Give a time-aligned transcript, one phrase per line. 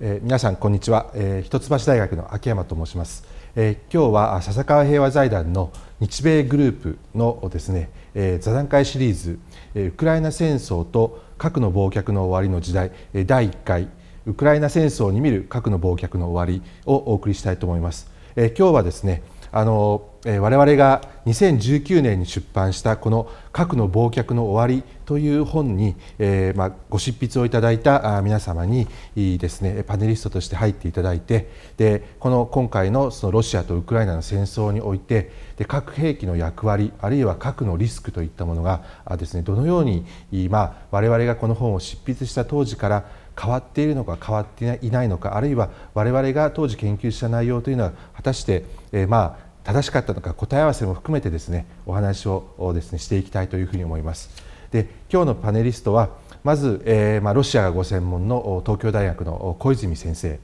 [0.00, 3.24] えー、皆さんこんにちは、えー、一橋大学の秋山と申します、
[3.56, 9.40] えー、今日は笹川平和財団の日米グループのですね、えー、座談会シリーズ、
[9.74, 13.88] えー、ウクライナ戦争と核の忘却の終わりの時代、えー、第1回
[14.26, 38.82] ウクライナ戦争に見る核の忘却の終わりをお送りしたいと思います、えー、今日はですねあの我々が2019年に出版したこの「核の忘却の終わり」という本に、えーまあ、ご執筆をいただいた皆様にですねパネリストとして入っていただいてでこの今回のそのロシアとウクライナの戦争においてで核兵器の役割あるいは核のリスクといったものが
[39.16, 40.04] ですねどのように、
[40.50, 43.06] まあ、我々がこの本を執筆した当時から
[43.40, 54.47] 変わっているのか変わっていないのかあるいは我々が当時研究した内容というのは果たして、えー、まあ正しかったのか答え合わせも含めてですねお話をですねしていきたいというふうに思います。
[54.70, 56.10] で今日のパネリストは
[56.44, 60.38] まず、えーまあ、ロシアがご専門の東京大学の小泉先生。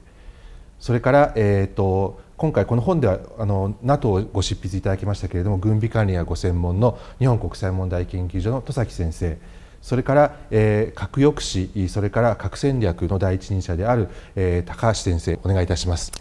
[0.79, 9.37] それから、えーと、今回この本ではあの NATO をご執筆いただきましたけれども軍備管理がご専門の日本国際問題研究所の戸崎先生。
[9.81, 15.39] それから、えー、核抑止それから核戦略の第一人者である、えー、高橋先生。
[15.43, 16.11] お願いいたします。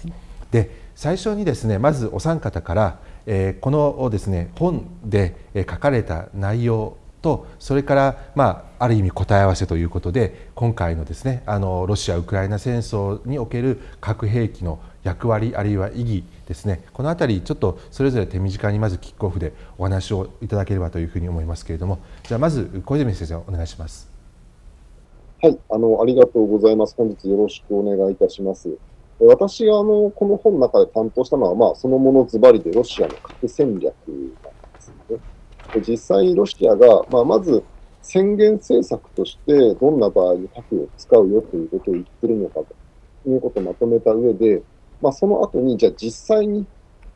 [0.50, 24.12] で最初にですねまずお三方から、えー、このですね本で書かれた内容とそれから、まあ、ある意味答え合わせということで今回のですねあのロシア・ウクライナ戦争における核兵器の役割あるいは意義ですねこの辺りちょっとそれぞれ手短にまずキックオフでお話をいただければというふうに思いますけれどもじゃあまず小泉先生お願いします。
[25.42, 28.68] はいあのありがとうございます本日よろしくお願いいたします。
[29.20, 34.28] 私があのこの本の中で担当したのは、まあ、そのものズバリでロシアの核戦略なん
[34.74, 35.33] ですね
[35.80, 37.62] 実際にロシアが、まあ、まず
[38.02, 42.60] 宣言政策としてどんな場合に核を使うよということを言ってるのか
[43.24, 44.62] ということをまとめた上で、
[45.00, 46.66] まあ、その後にじゃあ実際に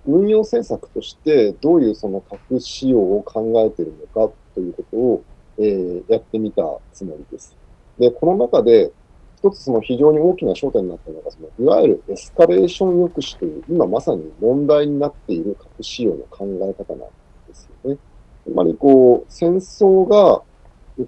[0.07, 5.25] 運用政策としてどういうその核使用を考えているのかということを、
[5.59, 6.63] えー、やってみた
[6.93, 7.55] つもりです。
[7.99, 8.91] で、この中で
[9.37, 17.09] 一つその非常に大きな焦点になったのが、そのいわゆるエスカレーション抑止という今まさに問題になっている核使用の考え方なん
[17.47, 17.99] ですよね。
[18.49, 20.43] つまりこう、戦争が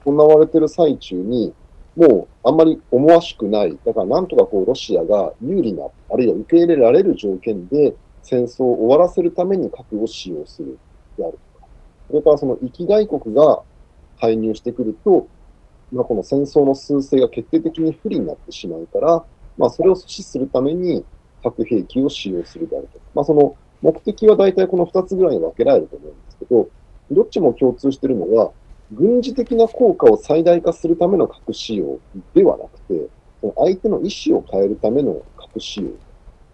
[0.04, 1.54] 行われている最中に、
[1.96, 3.78] もうあんまり思わしくない。
[3.84, 10.78] だからなんとかこう、ロシアが有利な、あるいは受け入れられる条件で戦争を終わらせるために核を使用する
[11.16, 11.66] であるとか。
[12.08, 13.62] それからその域外国が
[14.20, 15.26] 介入してくると、
[15.92, 19.24] まあ、この戦争の数勢が決定的に不利になってしまうから、
[19.56, 21.04] まあ、それを阻止するために
[21.42, 23.00] 核兵器を使用するであると。
[23.14, 26.68] まあ、その目的は大体この2つぐらいに分けられると思うんですけど、
[27.10, 28.52] どっちも共通しているのは、
[28.92, 31.98] 軍事的な効果を最大化するための核使用
[32.34, 33.08] ではなくて、
[33.40, 35.90] その相手の意思を変えるための核使用。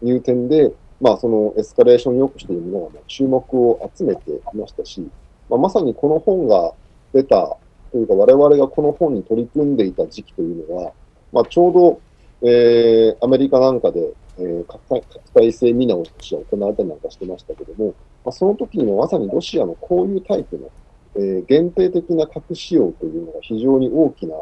[0.00, 5.06] という点で、まあ、そのエスカレーション抑止というものが注目を集めていましたし、
[5.48, 6.72] まあ、まさにこの本が
[7.12, 7.56] 出た
[7.92, 10.92] というか、我々がこの本に取り組んでいた時期というのは、
[11.32, 12.00] まあ、ちょうど、
[12.42, 15.02] えー、アメリカなんかで、えー、核
[15.34, 20.70] 体制見直しが行われたりなんかしてましたけども、まあ、その時にもまさにロシアのこういうタイプの、
[21.16, 24.34] えー、限定的な核使用というのが非常に大きな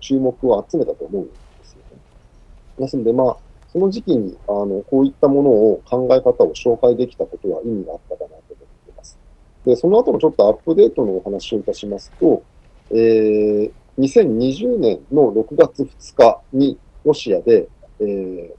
[0.00, 1.84] 注目を集めたと思うんですよね。
[2.78, 3.36] ですので、まあ、
[3.72, 8.46] その時期にあのこういったものを考え方を紹介できたことは意味があったかなと思っ
[8.84, 9.18] ています。
[9.64, 12.42] で、その後のちょっとアップデートのお話をいたしますと、
[12.90, 17.68] えー、2020年の6月2日にロシアで、
[18.00, 18.52] えー、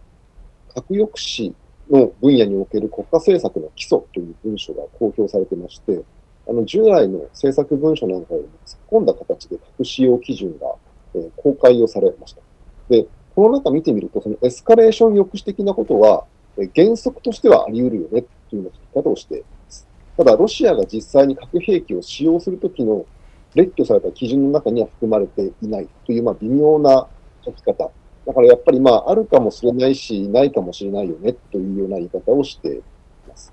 [0.74, 1.54] 核抑止
[1.90, 6.02] の分野における国家政策の基礎という文書が公表されてまして、
[6.48, 10.76] あの従来の政策文書なんかよりも突っ込んだ形で核使用基準が、
[11.16, 12.42] えー、公開をされました。
[12.90, 16.26] で、この中見てみると、そのエスカレーション抑止的なことは、
[16.58, 19.88] えー、原則としてはあり得るよねというような書き方をしています。
[20.18, 23.06] ただ、ロシアが実際に核兵器を使用するときの
[23.56, 27.08] 列挙された基準の中には含まれていないという、まあ、微妙な
[27.46, 27.92] 書き方。
[28.26, 32.82] だからやっぱりまあ、あるかもしれないし、ないかもしれないよねというような言い方をしてい
[33.28, 33.52] ます。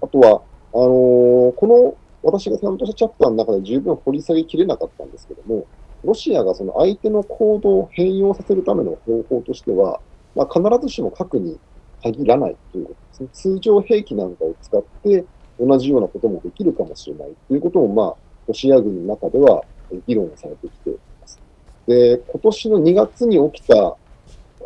[0.00, 0.42] あとは、
[0.72, 5.66] あのー、この私が担当したチャプターの中で十分掘り下げきれなかったんですけども、
[6.04, 10.00] ロシアがその相手の行動を変容させるための方法としては、
[10.34, 11.58] まあ、必ずしも核に
[12.02, 13.28] 限らないということですね。
[13.32, 15.24] 通常兵器なんかを使って
[15.58, 18.16] 同じようなこともできるかもしれないということも、まあ、
[18.46, 19.62] ロシア軍の中では
[20.06, 21.40] 議論されてきています。
[21.86, 23.96] で、今年の2月に起きた、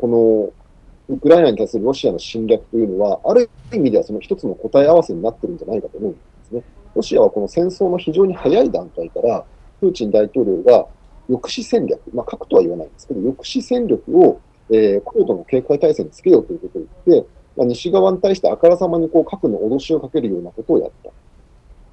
[0.03, 0.53] こ
[1.09, 6.63] のウクライナに対するロシアの侵略というのは、ある意味ではその一つの答え合わせになってるんじゃないかと思うんですね。
[6.95, 9.45] ロシアはこの戦争の非常に早い段階から、
[9.81, 10.87] プーチン大統領が
[11.29, 14.41] 抑止戦略、まあ、核とは言わないんですけど、抑止戦略を
[14.71, 21.11] えー、高度の警戒態勢につけようということを言って、まあ、西側に対してあからさまにこう核の脅しをかけるようなことをやった。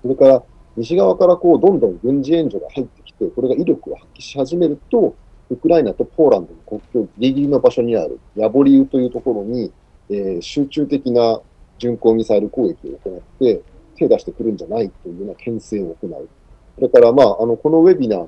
[0.01, 0.43] それから、
[0.77, 5.13] 西側からこうどんどん軍事援助が入ってきて、これが威力を発揮し始めると、
[5.49, 9.71] ウクライナとポーランドの国境ギリギリの場所にあるヤボリウというところに、
[10.09, 11.41] えー、集中的な
[11.79, 13.61] 巡航ミサイル攻撃を行って、
[13.95, 16.29] 手を出してくるんじゃないというような牽制を行う。
[16.75, 18.27] それから、まあ、あの、このウェビナーの、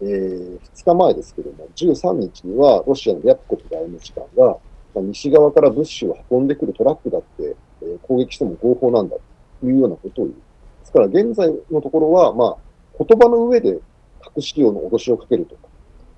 [0.00, 4.58] えー、2日前ですけども、13日にはロシアのリャプコフ外務次官が、
[4.94, 9.16] まあ、西側から物資を運んでくるトラックだって、えー、攻撃しても合法なんだ
[9.60, 10.36] というようなことを言う。
[10.36, 13.80] ですから、現在のところは、まあ、言葉の上で
[14.20, 15.62] 核使用の脅しをかけるとか、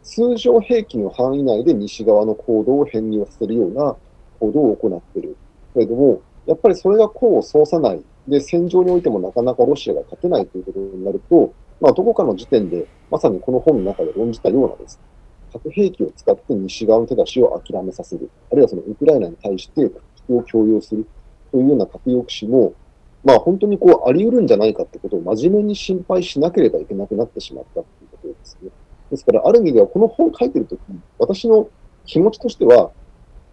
[0.02, 3.96] 通常兵器の範囲内で西側の行動を編入させるような
[4.40, 5.36] 行動を行っている。
[5.74, 8.02] けれども、やっぱりそれが功を奏さない。
[8.26, 15.00] で、戦場においてもなかなかロシアが勝てないということになると、まあ、どこかの時点で、まさにこの本の中で論じたようなです、
[15.52, 19.90] 核兵器を使って西側の手出しを諦めさせる、あるいはそのウクライナに対して
[20.28, 21.06] 核を強要する
[21.50, 22.74] というような核抑止も、
[23.24, 28.70] まあ本当にこうあり得るんじゃないかってことを真面目に心配しなければいけなくなってしまったということですね。
[29.10, 31.68] ですから、ある意味ではこの本を書いてるときに、私の
[32.04, 32.90] 気持ちとしては、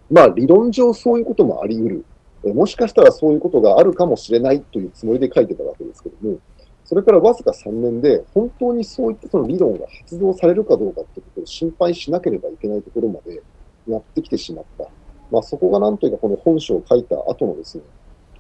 [0.09, 2.06] まあ理論上そういうこともあり得る。
[2.54, 6.38] もしかしたらそういうことがあるかもしれないというつもりで書いてたわけですけども、
[6.86, 13.42] それからわずか3年で、本当にそういったその理論が発動されるかどうかってことを心配しなければいけないところまで
[13.88, 14.88] やってきてしまった。
[15.30, 17.83] まあ、そこがなんというか、この本書を書いた後のですね、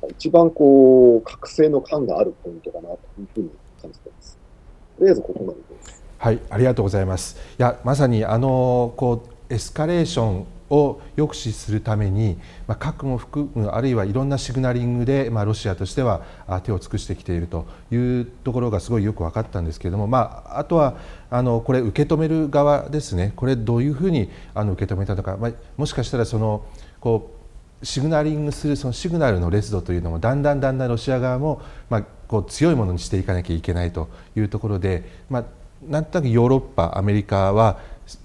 [0.09, 3.49] 一番こう、覚醒の感があるポイントかなというふうに
[3.81, 4.39] 感じています。
[4.97, 6.06] とりあえずここまでです。
[6.17, 7.37] はい、ありがとうございます。
[7.59, 12.37] いや、まさにあのこうエスカレーションを抑止するために、
[12.67, 16.21] まあ、核も含むあるいはいろんなシグナリングで、まあ、ロシアとしては
[16.63, 20.97] 手を尽くしてきているというところがすごいよく分かったんですけれども、まあ、あとは
[21.29, 26.65] あのこれ受け止める側ですねこれどういうふうにあの受け止めたのか、まあ、もしかしたらその
[26.99, 27.31] こ
[27.81, 35.45] うシグナリングするそのシグナルの烈度というのもだんだんだんだんロシア側も、まあ、こう強いものにしていかなきゃいけないというところで、まあ、
[35.81, 37.79] なんとなくヨーロッパアメリカは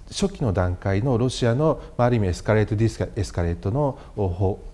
[0.09, 3.99] 初期の段階のロシアのある意味エスカレート・ディスカエスカレートの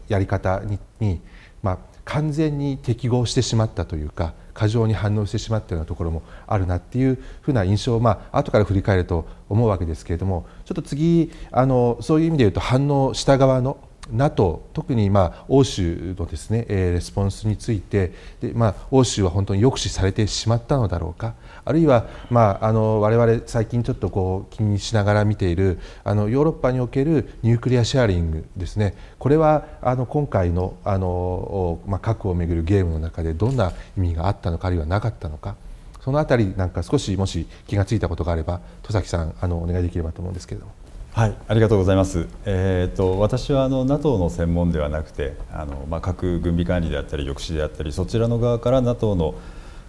[0.09, 0.63] やり方
[1.01, 1.21] に
[1.63, 13.79] まあ、完全に適合してしまったというか過剰に反応してしまったようなところもあるなっていうふうな印象を、まあ後から振り返ると思うわけですけれどもちょっと次あのそういう意味で言うと反応した側の
[14.11, 21.35] NATO 特にまあ欧州のですね、えー、レスポンスについてで、まあ、欧州は本当に抑止されてしまったのだろうか。
[21.65, 28.95] あるいは、まあ、あの我々最近ちょっとこう気にしながら見ているあのヨーロッパにおけるニュークリアシェアリングですね。
[29.19, 35.57] これはあの今回のあの、まあ、核をめぐるゲームの中でどんな意味があったのかあるいはなかったのか。
[36.01, 40.73] そのあたりなんか少しもし気がついたことがあれば戸崎さんあのお願いできればと思うんですけれども。
[41.13, 42.29] はい、ありがとうございます。
[42.45, 49.35] えっ、ー、と私はあの NATO の専門ではなくて、あのまあ核軍備管理であったり抑止であったりそちらの側から NATO の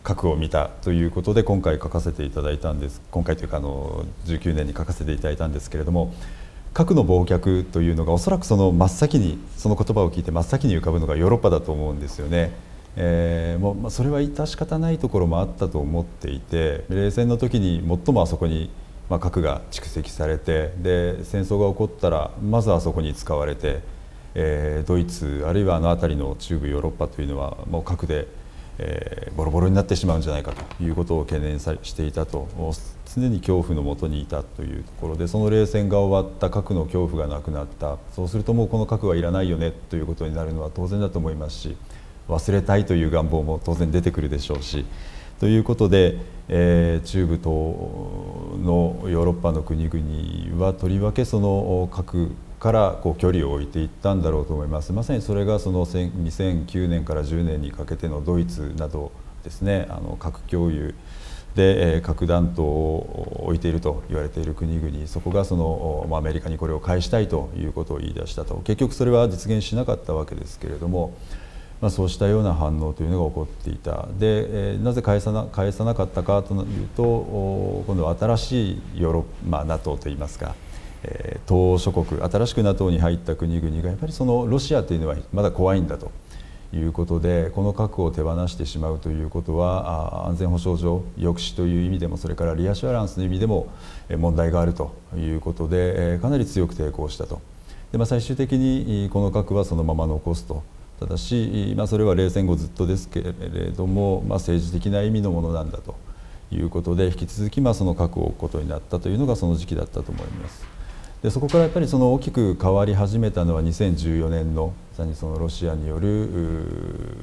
[0.04, 3.01] 核を見たということで今回書かせていただいたんです。
[3.12, 6.13] 今回というかあの19年に書かせていただいたんですけれども。
[6.71, 12.51] 核の忘却というのがおそらくその真っ先にその言葉を聞いて真っ先に浮かぶのがヨーロッパだと思うんですよね。
[12.95, 18.69] えー、もうまあ、それは致し方ないところもあったと思っていて冷戦の時に最もあそこに
[19.09, 23.81] まあ、核が蓄積されてで戦争が起こったらまずあそこに使われて、
[24.35, 28.28] えー、ドイツあるいはあの辺りの中部ヨーロッパというのはもう核で、
[28.78, 32.47] えー、ボロボロになってしまうんじゃないかということを懸念さしていたと
[33.16, 41.78] 常に恐怖のもとにいたというところでその冷戦が終わった核の恐怖がなくなったそうするともうこの核はいらないよねということになるのは当然だと思いますし
[42.28, 44.85] 忘れたいという願望も当然出てくるでしょうし。
[45.40, 46.18] ということで、
[46.50, 47.50] えー、中部と
[48.62, 54.92] のヨーロッパの国々はとりわけその核からこう距離を置いていったんだろうと思います。
[54.92, 59.88] まさにそれがその2009年から10年にかけてのドイツなどですね。
[59.90, 60.94] あの核共有
[61.56, 65.08] で、核弾頭を置いていると言われている国々。
[65.08, 68.56] そこがその、まあ、アメリカにこれを返したいということを言い出したと。
[68.66, 71.14] 結局それは実現しなかったわけですけれども。
[71.81, 74.07] まあ、そうしたような反応というのが起こっていた。
[74.19, 80.56] で、えー、なぜ返さな返さなかったかというと今度は新しいヨーロッ、まあ、NATO といいますか、
[81.04, 86.12] えー、東欧諸国新しく NATO に入った国々がやっぱりそのロシアというのはまだ怖いんだと。
[86.71, 93.69] いうことでこの核を手放してしまうということは安全保障上抑止という意味でもそれからリアシュアランスの意味でも
[94.07, 97.42] 問題があるということでかなり強く抵抗したと。
[97.92, 100.62] で、まあ、最終的にこの核はそのまま残すと。
[101.00, 103.32] ただし、まあ、それは冷戦後ずっとですけれ
[103.72, 105.96] ども、まあ、政治的な意味のものなんだと
[106.52, 110.66] いうことで引き続きまあその核を置くことになったというのがその時期だったと思います。
[111.24, 116.24] でそこからやっぱりその大きく変わり始めたのは2014年のにそのロシアによる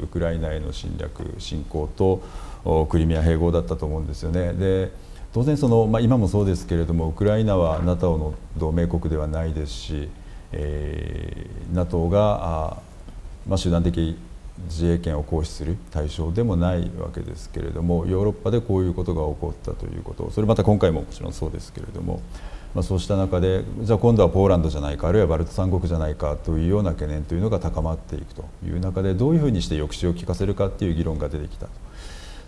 [0.02, 4.52] ウクライナへの侵略侵攻とクリミア併合だったと思うんですよね。
[4.52, 4.92] で
[5.32, 10.08] 当然その、まあ、今もそうですけれどもウクライナは NATO の同盟国ではないですし、
[10.52, 12.78] えー、NATO が、
[13.48, 14.18] まあ、集団的
[14.68, 22.20] 自衛権を行使する対象でもないわけですけれどもヨーロッパでこういうことが起こったということそれまた今回ももちろんそうですけれども。
[22.74, 31.68] まあ、そうした中でじゃあ今度はポーランドじゃないかあるいはバルト三国じゃないかというような懸念というのが高まっていくという中でどういうふうにして抑止を効かせるかという議論が出てきた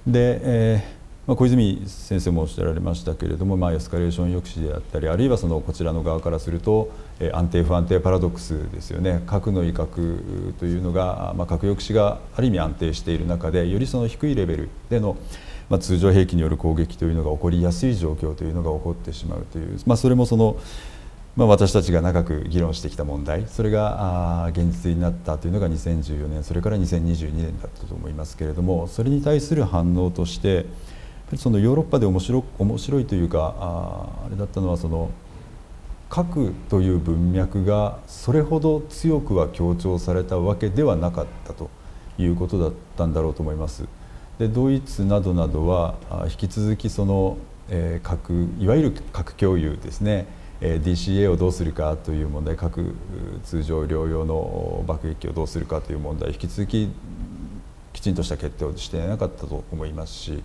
[0.07, 0.98] で、えー
[1.29, 6.91] まあ、小泉先生もおっしゃられましたけれども、まあ、エスカレーション抑止であったりあるいはそのこちらの側からすると、
[7.35, 9.23] 安定不安定パラドックスですよね。
[9.27, 15.19] 核の威嚇というのが、まあ、核抑止がある意味安定している中でよりその低いレベルでの
[15.69, 20.57] まあ、通常兵器による攻撃というのが起こりやすい状況というのが起こってしまうという、まあ、それもその、
[21.37, 30.65] まあ、私たちが長く議論してきた問題それが現実になったというのが2014年それから2022年だったと思いますけれどもそれに対する反応として
[31.29, 35.11] ぱりそのヨーロッパで面白面白いというかああれだったのはその
[36.09, 41.71] 核という文脈がそれほど強くは強調されたわけではなかったと
[42.17, 43.85] いうことだったんだろうと思います。
[44.39, 45.97] でドイツなどなどは
[46.31, 47.37] 引き続きその、
[47.69, 50.27] えー、核いわゆる核共有ですね、
[50.61, 52.95] えー、DCA をどうするかという問題核
[53.45, 56.89] 通常療養の爆撃をどうするかという問題引き続き
[57.93, 60.45] きちんとした決定をしていなかったと思いますし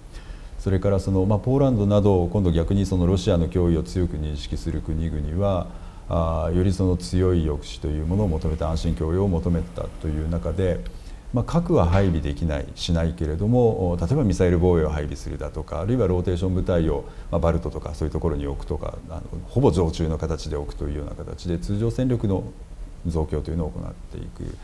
[0.63, 5.67] それからその、まあ、ポーランドなど今度逆にそのロシアの脅威を強く認識する国々は
[6.07, 10.79] あよりその強い抑止というものを求めた安心共用を求めたという中で。
[11.33, 22.43] まあ、核は配備できないしないけれども例えばミサイル防衛を配備するだとかあるいはローテーション部隊を、まあ、バルトとかそういうところに置くとかあのほぼ常駐の形で置くというような形で通常戦力の
[23.07, 24.55] 増強というのを行っていく。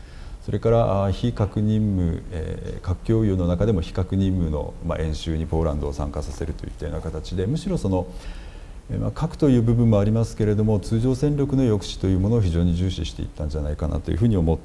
[0.50, 8.08] それから非核任務、えー、核共有の中でも非核任務の、まあ、演習にポーランドを参加させるといったような形でむしろその、
[8.90, 14.58] えーまあ、核という部分もありますけれども通常戦力の抑止というものを非常に重視していったんじゃないかなというふうに思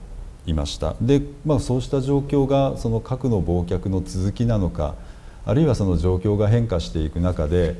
[0.48, 0.96] いました。
[1.02, 4.96] で、まあ、そうした状況がその核の忘却の続きなのか
[5.46, 7.76] あるいはその状況が変化していく中で、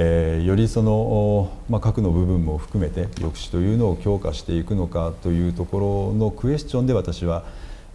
[0.00, 7.42] えー、よりその、まあ、核の部分も含めて抑止というのを強化していくのかというところのクエスチョンで私は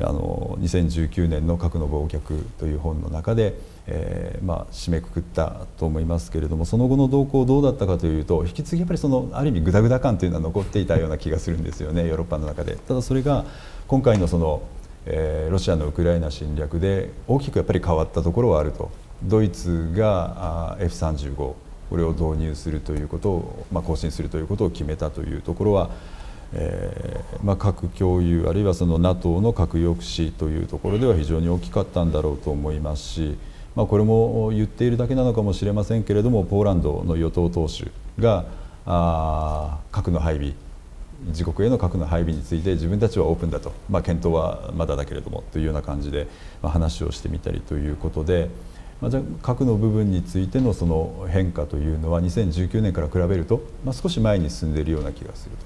[0.02, 3.58] あの2019年の「核の忘却」という本の中で、
[3.88, 12.76] えーまあ、締めくくったと思いますけれどもその後の動向どうだったかというと引き継ぎやっぱりそのある意味グダグダ感というのは残っていたような気がするんですよねヨーロッパの中で。
[12.86, 13.46] ただそれが
[13.88, 14.62] 今回のその、
[15.06, 18.92] えー、ロシアのウクライナ侵略で大きくやっぱり変わったところはあると
[19.24, 21.54] ドイツが F35
[21.94, 25.92] これを導入するということを、まあ、更新するということを決めたというところは、
[26.52, 33.38] えーまあ、核共有あるいはその NATO の核抑止というところでは非常に大きかったんだろうと思いますし、
[33.76, 38.46] まあ、これも言っているだけなのかもしれませんけれどもポーランドの与党党首が
[38.88, 40.54] あ核の配備
[41.28, 46.26] 自国への核の配備について自分たちはオープンだと、まあ、検討はまだだけれどもというような感じで、
[46.64, 48.50] まあ、話をしてみたりということで、
[49.04, 55.66] まあ、じゃ核の部分についてのその変化というのは2019年から比べると、まあ、少し前に進んでいるような気がすると。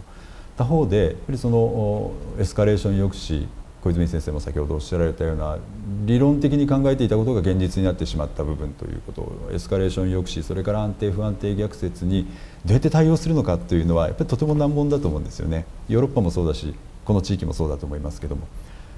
[0.57, 3.47] 他方でやっぱりそのエスカレーション抑止
[3.83, 5.59] 小泉先生も先ほどおっしゃられたような
[6.07, 12.23] 理論的に考えていたことが現実になってしまった部分ということエスカレーション抑止それから安定不安定逆説に
[12.65, 16.73] どうやって対応するのかというのはやっぱりとても難問だと思うんですよねヨーロッパもそうだし
[17.05, 18.47] この地域もそうだと思いますけども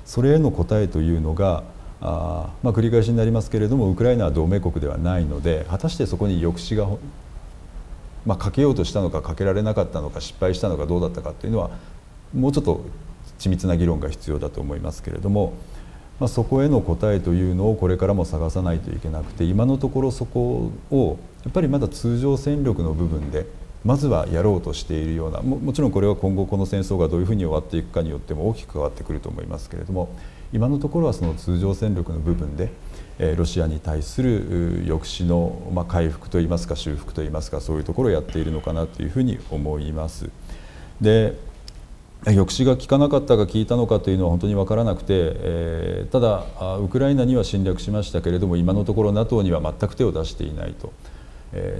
[0.06, 1.64] それへの答えというのが
[2.02, 6.88] あ、まあ、繰り返しになりますけれどもウクライナは同盟国ではないので果たしてそこに抑止が、
[8.26, 11.72] まあ、かけようとしたのかかけられなかったのか失敗したのかどうだったかというのは
[12.34, 12.86] もうちょっと
[13.40, 15.54] 緻密な議論が必要だと思いますけれども、
[16.20, 23.46] まあ、そこへの答えというのをこれからも探さないといけなくて今のところそこをやっぱりまだ通常戦力の部分で
[23.86, 30.10] まずはやろうとしているようなももちろんこれは今後この戦争がどういうふうに終わっていくかによっても大きく変わってくると思いますけれども
[30.52, 32.72] 今のところはその通常戦力の部分で
[33.38, 40.30] ロシアに対する抑止の、ま、回復といいますか修復といいますかそういうところをやっているのかなというふうに思います。
[41.02, 41.36] で
[42.26, 50.92] 抑止が効かなかったか効いたのかというのは本当に分からなくて、えー、ただウクライナには侵略しましたけれども今のところ NATO には全く手を出していないと。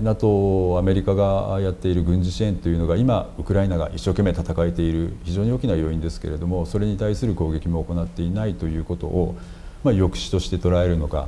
[0.02, 9.36] NATO アメリカがやっている軍事支援というのが今ウクライナが一生懸命戦えている非常に大きな要因ですけれどもそれに対する攻撃も行っていないということを、
[9.84, 11.28] まあ、抑止として捉えるのか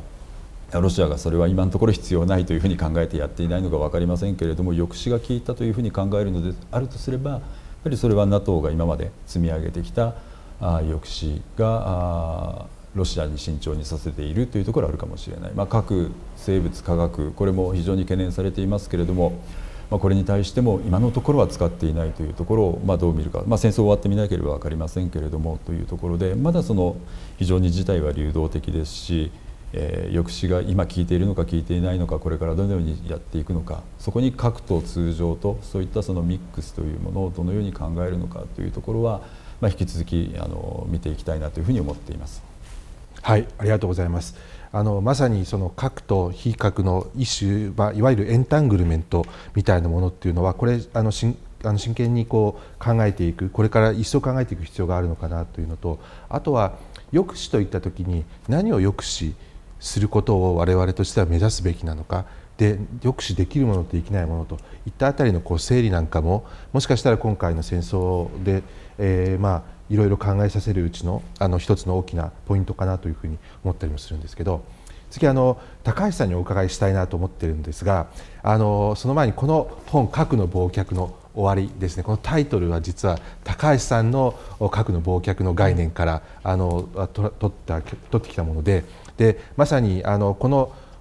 [0.74, 7.42] ロシアがそれは今のところ必要ないというふうに考えてやっていないのか分かりませんけれども抑止が効いたというふうに考えるのであるとすれば
[7.84, 10.16] ぱりそれは NATO が今まで積み上げてきた
[10.60, 19.40] 抑止がロシアに慎重にさせているというところあるかもしれない、まあ、核生物化学これも非常に懸念されていますけれども、
[19.90, 26.98] まあ、これに対しても今のところは使っていないというところをまあどう見るか、まあ、戦争終わってみなければ分かりませんけれどもというところでまだその
[27.38, 29.32] 非常に事態は流動的ですし
[29.74, 39.22] えー、抑止が今効いているのか効いていないのかこれからどのようにやっていくのかそこに核と通常とそういったそのミックスというものをどのように考えるのかというところは、
[39.62, 42.51] まあ、引き続きあの見ていきたいなというふうに思っています。
[43.22, 44.36] はいありがとうございます。
[44.74, 56.00] あのまさにその核と非核の一種、まあ、いわゆるエンタングルメントみたいなものっていうのはこれあのしんあの真剣にこう考えていくこれから一層考えていく必要があるのかなというのと
[56.30, 56.74] あとは
[57.12, 59.34] 抑止といった時に何を抑止
[59.80, 62.26] することを我々としては目指すべきなのか
[62.58, 68.64] で抑止できるものとできないものといったあたりのこう整理なんかももしかしたら今回の戦争で、
[68.98, 74.64] えー、まあいろいろ考えさせるうちのあの一つの大きなポイントかなというふうに思ったりもするんですけど
[75.10, 78.08] 次あの高橋さんにお伺いしたいなと思ってるんですが
[78.42, 82.04] あのその前にこの本「核の忘却」の終わりですね。
[82.04, 84.36] このタイトルは実は高橋さんの
[84.72, 88.86] 核の忘却の概念からあの取った取ってきたもので
[89.18, 90.48] でまさにあのこ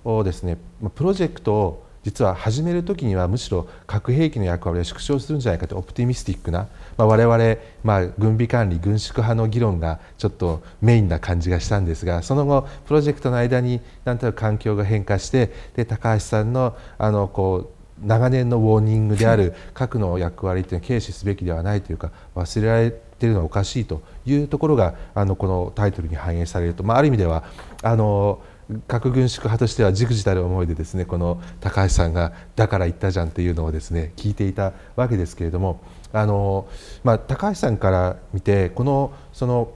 [0.05, 0.57] のですね
[0.95, 6.67] プロジェクトを実は始める時にはむしろ核兵器の役割を縮小するんじゃないかとオプティミスティックな、
[7.01, 27.45] まあ、我々、まあ、軍備管理軍縮派の議論がちょっとメインな感じがしたんですがその後プロジェクトの間に何となく環境が変化してで高橋さんのあのこう長年のウォーニングである核の役割というのを軽視すべきではないというか忘れられているのはおかしいというところがあのこのタイトルに反映されると、まあ、ある意味では
[27.83, 28.41] あの
[28.87, 35.81] 核軍縮派としてはじくじたる思いでですねこの高橋さんが「だから言ったじゃん」っていうのをですね聞いていたわけですけれども
[36.13, 36.69] あの、
[37.05, 39.73] まあ、高橋さんから見てこのその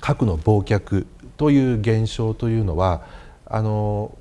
[0.00, 3.06] 核の忘却という現象というのは
[3.46, 4.16] あの、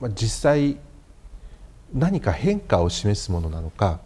[0.00, 0.78] まあ、実際
[1.92, 4.00] 何か変化を示すものなのか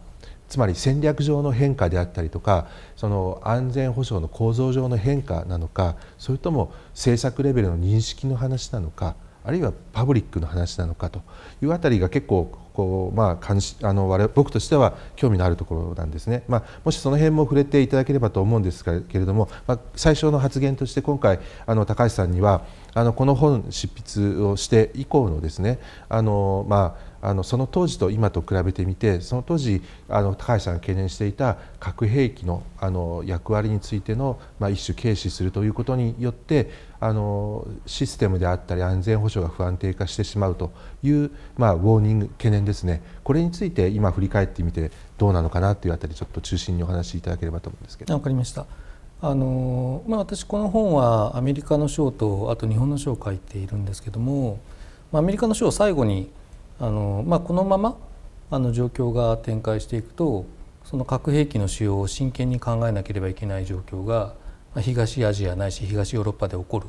[0.47, 9.15] つまり戦略上の変化であったりとかその安全保障の構造上の変化なのかそれとも政策レベルの認識の話なのか
[9.49, 11.23] あるいはパブリックの話なのかと
[11.63, 22.61] いうあたりが結構こう、まあ、関しあの我々僕としては興味のあるところなんですね、まあ、もしその辺も触れていただければと思うんですけれども、まあ、最初の発言として今回あの高橋さんには
[22.93, 36.69] あのこの本執筆をして以降のですねあの、まああのその当時と今と比べてみてその当時あの高橋さんが懸念していた核兵器のあの役割についての、まあ、一種軽視するということによって
[37.01, 48.13] あのシステムであったり安全保障が不安定化してしまうという、まあ、ウォーニング懸念ですねこれについて今振り返ってみてどうなのかなというあたりちょっと中心にお話しいただければと思うんですけど。
[48.13, 48.65] わかりました
[49.21, 54.59] あのまあ、私この本はアメリカの賞とあと日本の賞を書いているんですけども、
[55.11, 56.31] まあ、アメリカの賞を最後に
[56.79, 57.97] あの、まあ、このまま
[58.49, 60.45] あの状況が展開していくと
[60.85, 64.35] その核兵器の使用を真剣に考えなければいけない状況が
[64.75, 66.87] 東アジアないし東ヨーロッパで起こる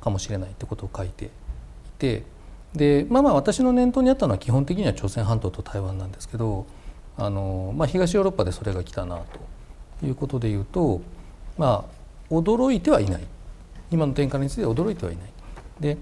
[0.00, 1.28] かもしれないってことを書いてい
[1.98, 2.24] て
[2.74, 6.66] でまあまあ私の念頭にあったのは基本的には朝鮮半島と台湾なんですけど
[7.16, 9.22] あの、まあ、東ヨーロッパでそれが来たな
[10.00, 11.00] ということでいうと
[11.56, 13.22] まあ驚いてはいない
[13.90, 15.32] 今の展開について驚いてはいない。
[15.80, 15.98] で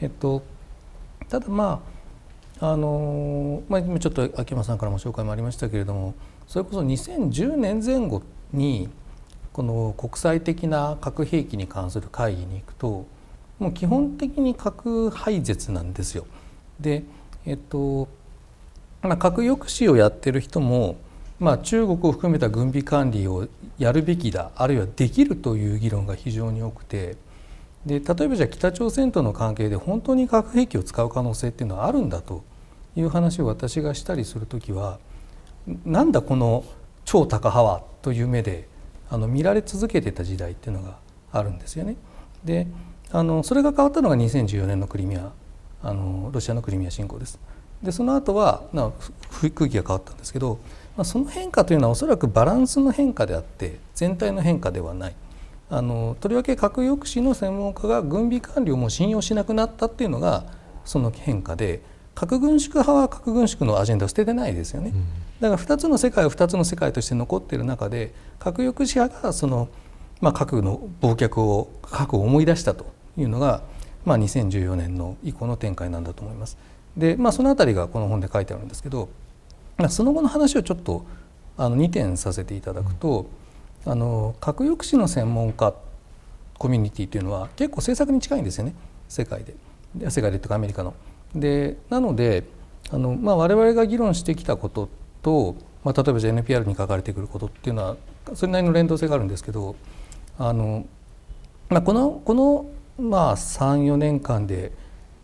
[0.00, 0.42] えっと
[1.28, 1.98] ただまあ
[2.60, 6.14] あのまあ、今ちょっと秋山さんからも紹介もありましたけれども
[6.48, 8.88] それこそ2010年前後に
[9.58, 13.08] この国際的な核兵器に関する会議に行くと
[13.58, 16.28] もう基本的に核廃絶なんですよ。
[16.78, 17.02] で、
[17.44, 18.06] えっと
[19.02, 20.94] まあ、核抑止をやってる人も、
[21.40, 23.48] まあ、中国を含めた軍備管理を
[23.80, 27.16] やるべきだあるいはできるという議論が非常に多くて
[27.84, 32.44] で例えばじゃあ北朝鮮との関係で本当に核兵器を使う可能性っていうのはあるんだと
[32.94, 35.00] いう話を私がしたりする時は
[35.84, 36.62] なんだこの
[37.04, 38.68] 超タカ派はという目で
[39.10, 40.98] あの見られ続けてた時代っていうのが
[41.32, 41.96] あるんですよね。
[42.44, 42.66] で
[43.10, 45.32] あのそれが変わったのが2014年のクリミア
[45.82, 47.38] あのロシアのクリミア侵攻です。
[47.82, 48.90] でその後はな
[49.40, 50.58] 空気が変わったんですけど、
[50.96, 55.14] まあ、その変化というのはおそらくバランスの変化であって全体の変化ではない。
[55.70, 60.44] あのとりわけ核抑止の専門家が軍備管理をもう信用しなくなったっていうのが
[60.84, 61.82] その変化で
[62.14, 64.92] 核軍縮派は核軍縮のアジェンダを捨ててないですよね。
[65.40, 69.68] だから2つの世界は2つの世界として残っている中で核抑止派がその、
[70.20, 73.62] まあ、核の忘却を核を思い出したというのが、
[74.04, 76.58] まあ、2014年の以降の展開なんだと思います。
[76.96, 79.08] で、まあ、その辺りがこの本で書いてあるんですけど
[79.88, 81.04] その後の話をちょっと
[81.56, 83.26] あの2点させていただくと、
[83.84, 85.72] あの核抑止の専門家
[86.58, 88.74] コミュニティというのは結構政策に近いんですよね
[89.08, 89.54] 世界で
[90.10, 90.94] 世界でというかアメリカの。
[91.34, 92.44] でなので
[92.90, 97.96] あの、まあ、我々が議論してきたことってと、まあ、例えばじゃ NPR に書かれてくることっていうのは
[98.34, 99.76] それなりの連動性があるんですけど
[100.38, 100.86] あの、
[101.68, 102.66] まあ、このこの、
[102.98, 104.72] まあ、34年間で、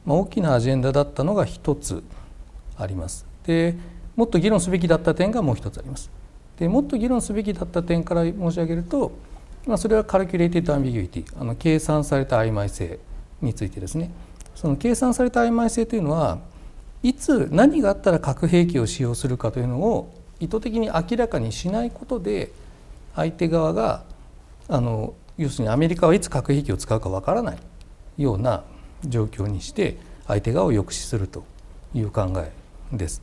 [0.05, 2.05] ま、大きなアジェンダだったのが一つ
[2.77, 3.27] あります。
[3.47, 3.77] で
[4.15, 6.11] もっと議論すべきだった点がもう一つあります。
[6.59, 9.13] でもっと議論すべきだった点から申し上げると、
[9.67, 13.01] まあ、それは calculated ambiguity あの計算された曖昧性
[13.41, 14.11] についてですね
[14.55, 16.39] その計算された曖昧性というのは
[17.05, 22.51] いつ何があったら核兵器を使用するかというのを意図的に明らかにしないことで
[23.15, 24.05] 相手側が
[24.69, 27.59] あの要するにアメリカはいつ核兵器を使うかわからない
[28.17, 28.65] ような
[29.05, 31.45] 状況にして相手側を抑止すると
[31.93, 32.51] いう考え
[32.97, 33.23] です。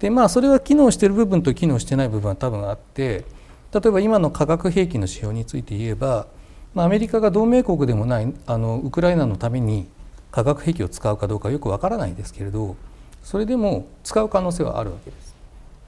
[0.00, 3.24] でまあそれは機能してる部分と機能してない部分は多分あって
[3.72, 6.26] 例えば今の化学兵器の使用について言えば、
[6.74, 9.86] まあ、アメリカが同盟国でもないあのウクライナのために
[10.32, 12.74] 化学兵器を使うかどうかよくわからないですけれど
[13.22, 15.34] それでも使う可能性はあるわけです。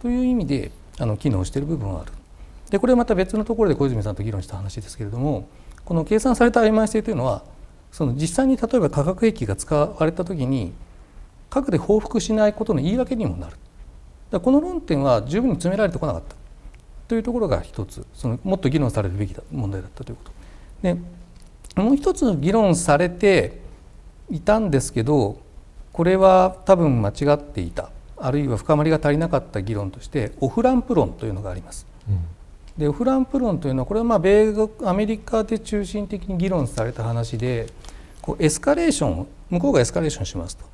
[0.00, 2.12] という意味であの機能している部分はある。
[2.70, 5.48] でこれまた別のところで小泉さんと議論した話ですけれども
[5.84, 7.42] この計算された曖昧性というのは
[7.92, 10.72] その実際に例えば化学兵器が使われた時に
[11.50, 13.56] 核で報復しないことの言い訳にもなる
[14.30, 16.34] だこの論点は十分に詰められてこなかった
[17.06, 20.32] というところが一つそのもっと議論されるべき問題だったということ
[20.82, 20.94] で
[21.76, 23.60] もう一つ議論されて
[24.30, 25.38] いたんですけど
[25.94, 27.88] これは多分間違っていた。
[28.16, 31.86] あるいは深まりが足りなかった議論としてオフランプ論というのがあります。
[32.08, 32.18] うん。
[32.76, 37.68] でオフランプ論というのはこれはまあ米国アメリカで中心的に議論された話で
[38.20, 40.64] こうエスカレーション向こうがエスカレーションしますと。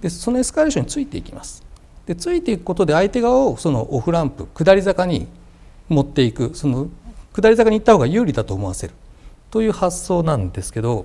[0.00, 1.62] でそのエスカレーションについていきます。
[2.06, 5.26] でついていくことで相手側をそのオフランプ下り坂に
[5.90, 6.88] 持っていくその
[7.34, 8.94] 下り坂に行った方が有利だと思わせる。
[9.50, 11.04] という発想なんですけど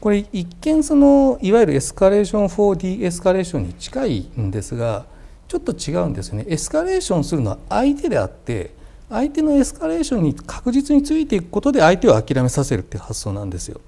[0.00, 5.06] これ一見そのいわゆる escalation for de-escalation に近いんですが
[5.48, 8.74] ちょっと違うんですよねエスカレーションするのは相手であって
[9.10, 13.80] 相手のエスカレーションに確実についていくことで相手を諦めさせるっていう発想なんですよ。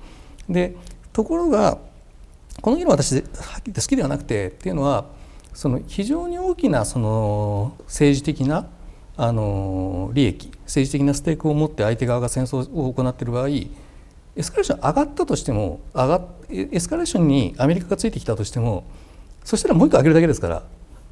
[0.49, 0.75] で
[1.13, 1.79] ところが
[2.63, 3.21] この議論私は
[3.59, 5.07] っきり好きではなくてっていうのは
[5.55, 8.67] その非常に大きなその政治的な
[9.17, 13.49] あの利益政治的なステークを持って相手側が戦争を行っている場合
[14.41, 18.85] エスカレーション上がったとしても上がエスカレーションにアメリカがついてきたとしても
[19.45, 20.63] そしたらもう一個上げるだけですから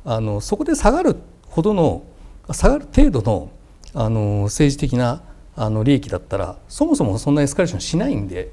[0.04, 2.02] あのそこで下がるほどの
[2.50, 3.50] 下がる程度の
[3.94, 5.22] あの政治的な
[5.56, 8.50] あの利益だったらそもそもそんなエスカレーションしないんで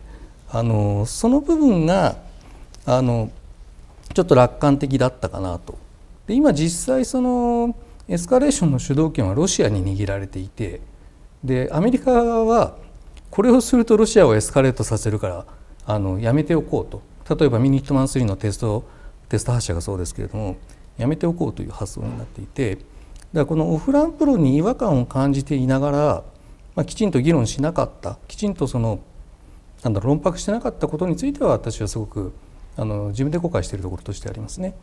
[0.49, 2.17] あのその部分が
[2.85, 3.31] あの
[4.13, 5.77] ちょっと楽観的だったかなと。
[6.27, 7.75] で今実際その
[8.07, 10.81] エスカレーションの主導権はロシアに握られていて
[11.43, 12.77] でアメリカは
[13.35, 15.45] これをするとロシアをエスカレートさせるから
[15.85, 18.87] あのやめておこうと例えばミニットマン3のテスト
[19.27, 20.55] テスト発射がそうですけれども
[20.97, 22.85] やめておこうという発想になっていてだか
[23.33, 26.23] らこのオフランプロに違和感を感じていながら、
[26.75, 29.01] まあ、きちんと議論しなかったきちんとその
[29.83, 32.33] なんだ論破してなかったことについては私はすごく
[32.77, 34.75] あの自分で後悔しているところとしてありますね。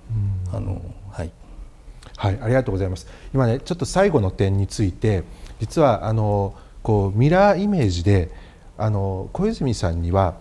[0.53, 1.33] あのはい
[2.17, 3.07] はい、ありがとうございます。
[3.35, 5.25] 今ね、ちょっと最後の点について、
[5.59, 8.31] 実はあのこうミラーイメージで、
[8.79, 10.35] あの小泉さんには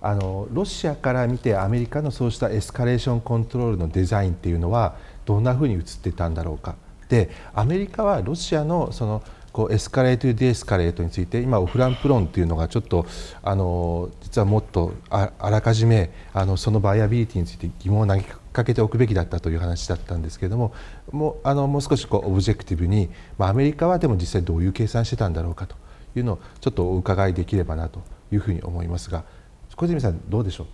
[0.00, 6.76] あのロシアから見てアメリカのそうしたエスカレーションコントロールのデザインっていうのはどんなふうに映ってたんだろうか。
[7.08, 9.22] で、アメリカはロシアのその
[9.52, 13.06] こう escalate de-escalate について今オフランプ論というのがちょっと
[13.42, 18.22] あの実はもっとあらかじめあのその viability について疑問を投げ
[18.52, 20.72] かけておくべきだったという話だったんですけれども
[21.10, 25.76] もうあのもう少しこう objective に、まあ、アメリカはでも実際どういう計算してたんだろうかと
[26.16, 28.00] いうのをちょっとお伺いできればなと
[28.32, 29.24] いうふうに思いますが
[29.76, 30.66] 小泉さんどうでしょう？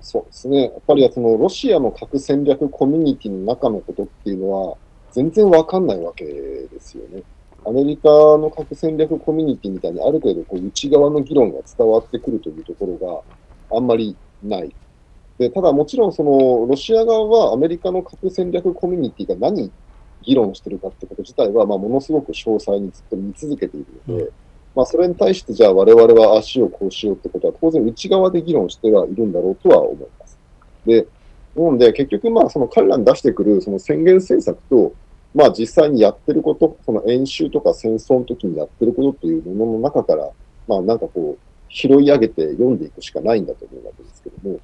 [0.00, 0.64] そうですね。
[0.64, 4.76] やっぱりそのロシアの核戦略コミュニティの中のことっていうのは、
[5.12, 7.22] 全然わかんないわけですよね。
[7.64, 13.24] アメリカの核戦略コミュニティみたいにある程度こう内側の議論が伝わってくるというところ
[13.70, 14.74] があんまりない。
[15.38, 19.70] でただもちろんそのロシア側はアメリカの核戦略コミュニティが何
[20.22, 24.30] 議論してるかってこと自体はまあものすごく詳細にずっと見続けているので、うん、
[24.74, 30.38] まあそれに対してじゃあ我々は足をこうしようってことは当然内側で議論してはいるんだろうとは思います。
[30.86, 31.06] で、
[31.56, 34.94] なので結局まあその彼らに出してくるその宣言政策と
[35.34, 40.30] まあ実際にやってること、その演習とか戦争の時にやってることっていうものの中から、
[40.68, 41.38] まあなんかこう、
[41.70, 44.60] 拾い上げて読んでいくしかないんだと思うわけですけども、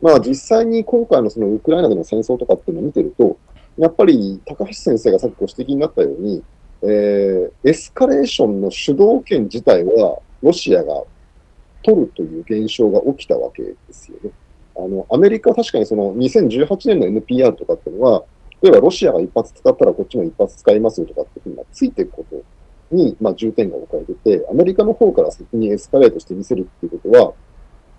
[0.00, 3.36] まあ実際に今回のそのウクライナでの戦争とかっていうのを見てると、
[3.80, 6.44] やっぱり高橋先生がさっきご指摘になったように、
[6.82, 11.02] えー、エスカレーションの主導権自体はロシアが
[11.82, 14.30] 取るという現象が起きたわけですよね。
[14.76, 18.24] あの、アメリカは確かにその2018年の NPR とかっていうのは、
[18.60, 22.42] 例えばロシアが一発使ったらこっちも一発使いますよとかっていうのがついていくこと
[22.94, 27.32] に、まあ、重点が置かれてて、アメリカの方から先にエスカレートして見せるっていうことは、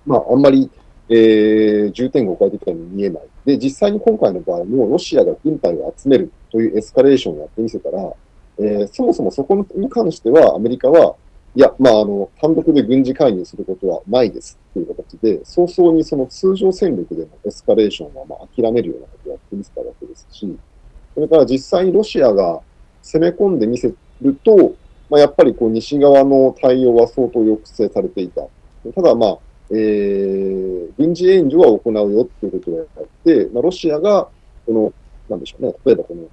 [0.06, 0.70] まあ、あんまり、
[1.14, 3.24] えー、重点が置かれてきたように見えない。
[3.46, 8.14] で、実際に今回の場合も、ロシアが軍隊を集めるというエスカレーションをやってみせたら、
[8.60, 11.16] えー、そもそもそこに関しては、アメリカは、
[11.54, 20.58] いや、まあ、あの、単独で軍事介入することはないですっていう形で、早々にその通常戦力でのエスカレーションは、まあ、諦めるようなことをやってみせたわけですし、
[21.14, 22.62] それから実際にロシアが
[23.02, 24.76] 攻め込んでみせると、
[25.10, 28.44] まあ、やっぱりこう西側の対応は相当抑制されていた。
[28.96, 29.38] ただ、まあ、
[29.74, 32.88] えー、軍事援助は行うよっていうことをやっ
[33.24, 34.28] て、まあ、ロシアが、
[34.66, 34.94] この、
[35.30, 36.28] なんでしょうね、例えばこの、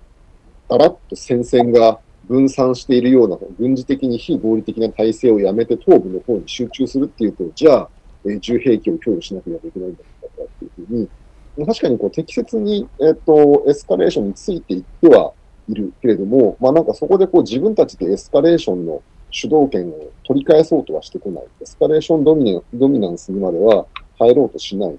[0.69, 7.89] だらっと戦線が分散しているような、軍事的に非合理的な体制をやめて東部の方に集中するっていうと、じゃあ、
[8.25, 11.09] えー、銃兵器を供与しなければいけないんだとかっていうふうに、
[11.67, 15.33] 確かにこう適切に、えっ、ー、と、エスカレーションについていっては
[15.69, 21.45] いるけれども、まあなんかそこでこう自分たちでエスカレーションの主導権を取り返そうとはしてこない。
[21.61, 23.87] エスカレーションドミドミナンスにまでは
[24.19, 24.99] 入ろうとしない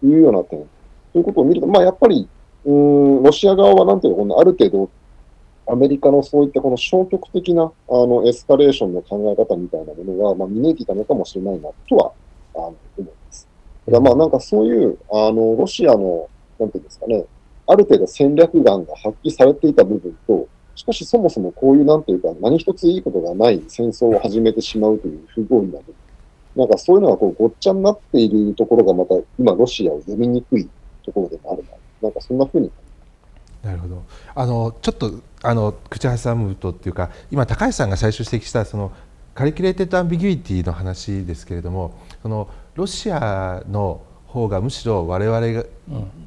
[0.00, 0.64] というような点。
[1.12, 2.28] ということを見ると、まあやっぱり、
[2.64, 4.90] うん、ロシア側はなんていうか、このある程度、
[5.66, 12.12] アメリカのそういったこの消極的なあのエスカレーションの考え方みたいなものは、まあ、見抜いていたのかもしれないなとは
[12.54, 13.48] あの思います。
[13.86, 17.24] ただまあなんかそういう、あの、ロシアの、なんていうんですかね、
[17.66, 20.48] ある程度戦略眼が発揮されていた部分と、
[20.80, 25.94] しかしそもそもこういうなんていうか、何一ついいことがない戦争を始めてしまうという不合理な部分。
[26.56, 30.66] なんかそういうのがこうごっちゃになっているところがまた今ロシアを読みにくい
[31.04, 31.68] ところでもあるな。
[32.00, 32.70] なんかそんなふうに
[33.62, 34.02] なるほど。
[34.34, 38.90] あのちょっとあの口挟むとっていうか、今高橋さんが最初指摘したその
[39.34, 45.64] calculated ambiguity の話ですけれども、そのロシアの方がむしろ我々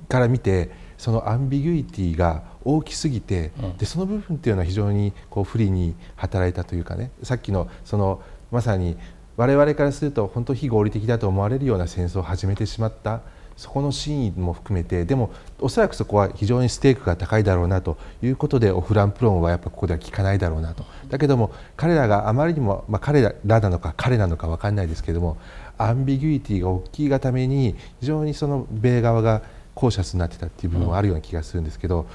[0.10, 8.22] から見て、その ambiguity が大きすぎて、でその部分っていうのは非常にこう不利に働いたというかねさっきのその
[8.52, 8.98] まさに
[9.36, 13.22] 我々からすると本当非合理的だと思われるような戦争を始めてしまった
[13.56, 20.86] そこの真意も含めてでもおそらくそこは非常にステークが高いだろうなということでオフランプ論はやっぱここでは効かないだろうなと。
[21.10, 25.38] だけども彼らがあまりにも、まあ、彼らなのか彼なのか分かんないですけれども
[25.78, 29.44] アンビギュイティが大きいがために非常にその米側が
[29.76, 32.06] コーシャスになってたっていう部分はあるような気がするんですけど、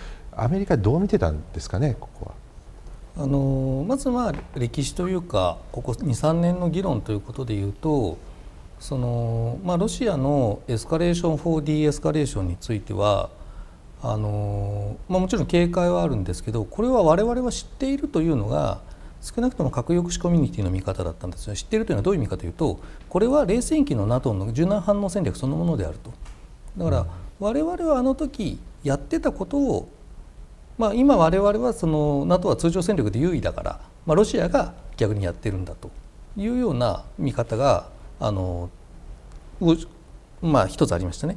[0.41, 2.35] アメリカどう見てたんですかねここは。
[3.25, 8.17] あのまずまあ歴史というかここ23年の議論ということでいうと
[8.79, 13.31] その、まあ、ロシアの escalation for de-escalation については
[14.03, 18.81] あの、まあ、もちろん警戒はあるんですけどこれは我々は知っているというのが
[19.21, 26.13] 少なくとも核抑止コミュニティの見方だったんですよ知っているというのはどういう見方かというとこれは冷戦期の NATO の柔軟反応戦略そのものであると。
[26.77, 27.07] だから
[27.41, 29.89] 我々はあの時やってたことを、
[30.79, 35.91] まあ、今我々はその NATO は通常戦力で優位だから、まあ、ロシアが逆にやってるんだと
[36.37, 37.89] いうような見方が
[38.21, 38.71] あの、
[40.41, 41.37] まあ、一つありましたね。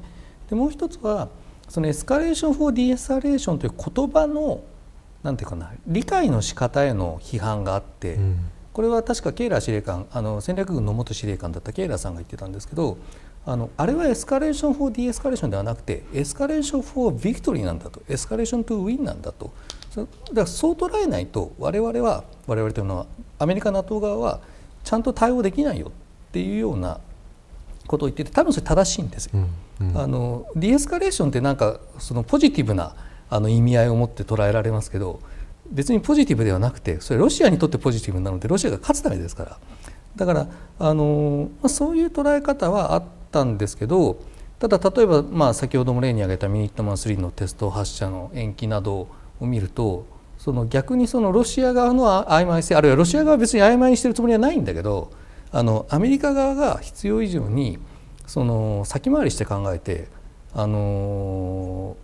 [0.49, 1.29] でもう一つは
[1.67, 4.61] その escalation for de-escalation という言葉の
[5.23, 8.39] なんていうかな理解の仕方への批判があって、うん、
[8.73, 12.97] これは確かケイラー司令官あの戦略軍の元司令官だったケイラーさんが言ってたんですけど
[13.45, 18.01] あのあれは escalation for de-escalation ではなくて escalation for victory なんだと。
[18.07, 19.51] escalation to win なんだと。
[19.95, 23.07] だからそう捉えないと我々は我々というのは
[23.39, 24.39] アメリカ NATO 側は
[24.85, 25.91] ちゃんと対応できないよっ
[26.31, 27.01] ていうような
[27.87, 29.31] ことを言ってて多分それ正しいんですよ。
[29.79, 32.95] うんうん、あのディエスカレーションってなんかそのポジティブな
[33.29, 35.19] あの意味合いを持って捉えられますけど
[35.69, 39.57] 別にポジティブではなくてそれロシアにとってポジティブなのでロシアが勝つためですから。
[40.15, 44.17] だからあの、まあ、そういう捉え方はあったんですけど
[44.59, 49.07] ただ例えば、まあ、先ほども例に挙げたミニットマン3のテスト発射の延期など
[49.39, 50.05] を見ると
[50.37, 55.11] その逆にそのロシア側の曖昧性あるいはロシア側は別に曖昧にしてるつもりはないんだけど
[55.51, 57.79] あのアメリカ側が必要以上に
[58.27, 60.07] その先回りして考えて
[60.53, 61.97] あの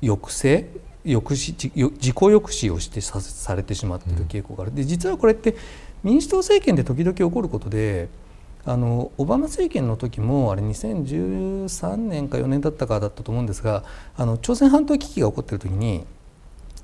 [0.00, 0.70] 抑制
[1.06, 5.54] 抑止自己抑止をしてさされてしまっている傾向がある、で実はこれって
[6.02, 8.08] 民主党政権で時々起こることで
[8.66, 13.84] あのオバマ政権の時もあれ2013年か4年だったかだったと思うんですが
[14.16, 16.06] あの朝鮮半島危機が起こっている時に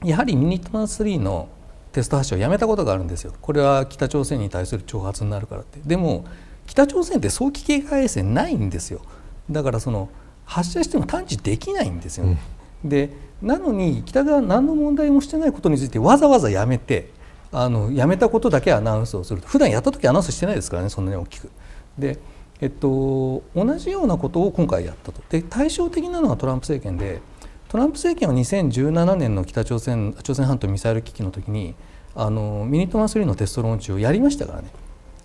[0.05, 1.49] やはりミニットマン3の
[1.93, 3.33] テスト発射をやめたことがあるんですよ。
[3.41, 5.81] これは北朝鮮に対する挑発になるからって。
[5.85, 6.25] でも
[6.67, 9.01] 北朝鮮って早期警戒衛星ないんですよ。
[9.51, 10.09] だからその
[10.45, 12.39] 発射しても探知できないんですよね。
[12.85, 13.11] うん、で
[13.43, 17.11] なのに北側何の問題もしてないことについてわざわざやめて
[17.53, 21.51] あのやめたことだけアナウンスをすると普段やった時アナウンスしてないですからねそんなに大きく。
[22.01, 22.19] で
[22.61, 25.23] えっと、同じようなことを今回やったと。
[25.31, 27.21] で対照的なのはトランプ政権で
[27.69, 31.75] トランプ政権は2017年の北朝鮮朝鮮半島ミサイル危機の時に
[32.15, 34.69] あのミニトマ3のテストローンチをやりましたからね。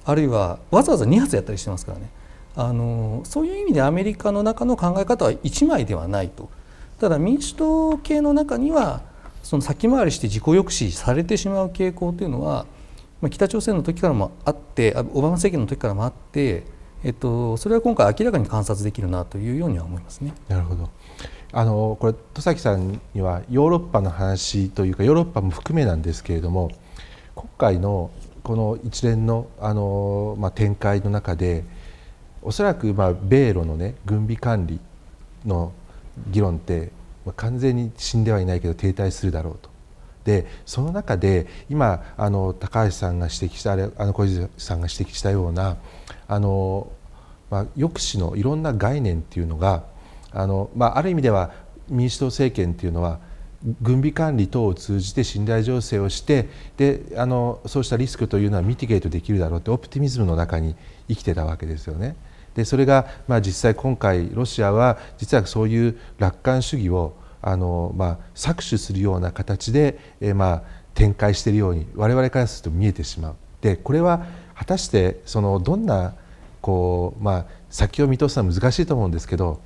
[0.05, 2.09] あるいはわざわざ2発やったりしてますからね。
[2.55, 6.49] あのそういう意味でアメリカの中の考え方は1枚ではないと。
[7.01, 9.01] ただ民主党系の中には
[9.43, 12.65] その先回りして自己抑止されてしまう傾向というのは
[13.21, 16.63] まあ北朝鮮の時からもあってオバマ政権の時からもあって
[17.05, 20.33] えっと、それは今回明らかに観察できるなというようには思いますね。
[20.47, 20.89] なるほど
[21.51, 26.71] あのこれ戸崎さんにはヨーロッパの話というかヨーロッパも含めなんですけれども
[27.35, 28.09] 今回の
[28.43, 31.63] この一連のあの、まあ、展開の中で
[32.41, 34.79] おそらくまあ米ロの、ね、軍備管理
[35.45, 35.71] の
[36.31, 36.91] 議論って、
[37.23, 39.74] まあ、完全に死んではいないけど停滞するだろうと。
[40.25, 45.77] でその中で今あの高橋さんが指摘したあれあの小泉さんが指摘したような
[46.27, 46.91] あの
[47.49, 49.83] まあ、抑止のいろんな概念っていうのが
[50.31, 51.51] あの、まあ、ある意味では
[51.89, 53.19] 民主党政権っていうのは
[53.81, 60.75] 軍備管理等を通じて信頼醸成をしてであのそうしたリスクというのはミティゲートできるだろうってオプティミズムの中に
[61.07, 62.15] 生きてたわけですよね。
[62.53, 67.13] でそれが、まあ、実際今回ロシアは実はそういう楽観主義を
[67.45, 70.63] あの、まあ、搾取するような形で、えまあ、
[70.95, 73.35] 展開しているように我々からすると見えてしまう。
[73.61, 76.15] でこれは果たしてそのどんな
[76.61, 79.61] こう、まあ、先を見通すのは難しいと思うんですけど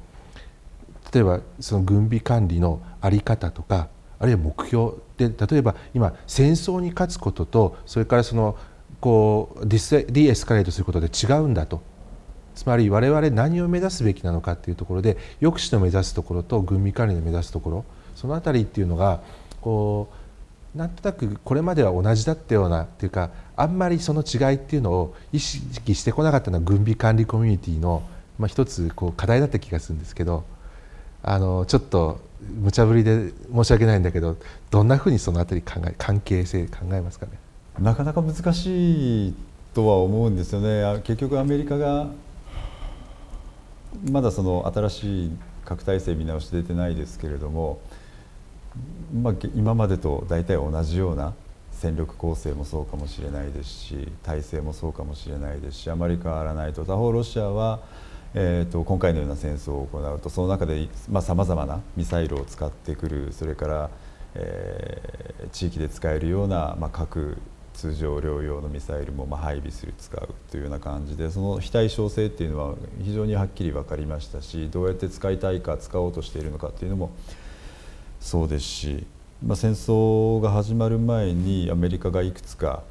[1.13, 3.88] 例えばその軍備管理の在り方とか
[4.20, 8.58] あるいは目標で例えば今戦争に勝つこととそれからその
[9.00, 11.82] こうディエスカレートすることで違うんだと
[12.60, 17.86] つまり我々何を目指すべきなのかっていうところで抑止の目指すところと軍備管理の目指すところ
[18.17, 19.22] その辺りっていうのが
[19.62, 20.10] こ
[20.76, 28.04] うなんとなくこれまでは同じだったようなっていうかあんまりその違いっていうのを意識してこなかったのは軍備管理コミュニティの
[28.38, 30.43] まあ一つこう課題だった気がするんですけど
[31.24, 34.36] あのちょっと無茶ぶりで申し訳ないんだけど
[34.69, 37.32] どんなふうにその辺り考え関係性考えますかね？
[37.80, 39.34] なかなか難しい
[39.74, 41.02] とは思うんですよね。
[41.04, 42.08] 結局アメリカが
[44.12, 45.32] まだその新しい
[45.65, 47.80] 核体制見直し出てないですけれども、
[49.13, 51.34] まあ、今までと大体同じような
[51.71, 56.84] 戦力構成もそうかもしれないですし体制もそうかもしれないですしあまり変わらないと。
[56.86, 57.80] 他方ロシアは、
[58.34, 60.88] えーと、今回のような戦争を行うとその中で
[61.21, 63.32] さまざ、まなミサイルを使ってくる。
[63.32, 63.89] それから、
[64.36, 67.38] えー、地域で使えるような、まあ、核
[67.80, 77.12] 通常療養のミサイルもま配備する使うというような感じでその非対称性っていうのは非常にはっきり分かりましたしどうやって使いたいか使おうとしているのかっていうのも
[78.20, 79.08] そうですし
[79.46, 82.84] まあ、戦争が始まる前にアメリカがいくつか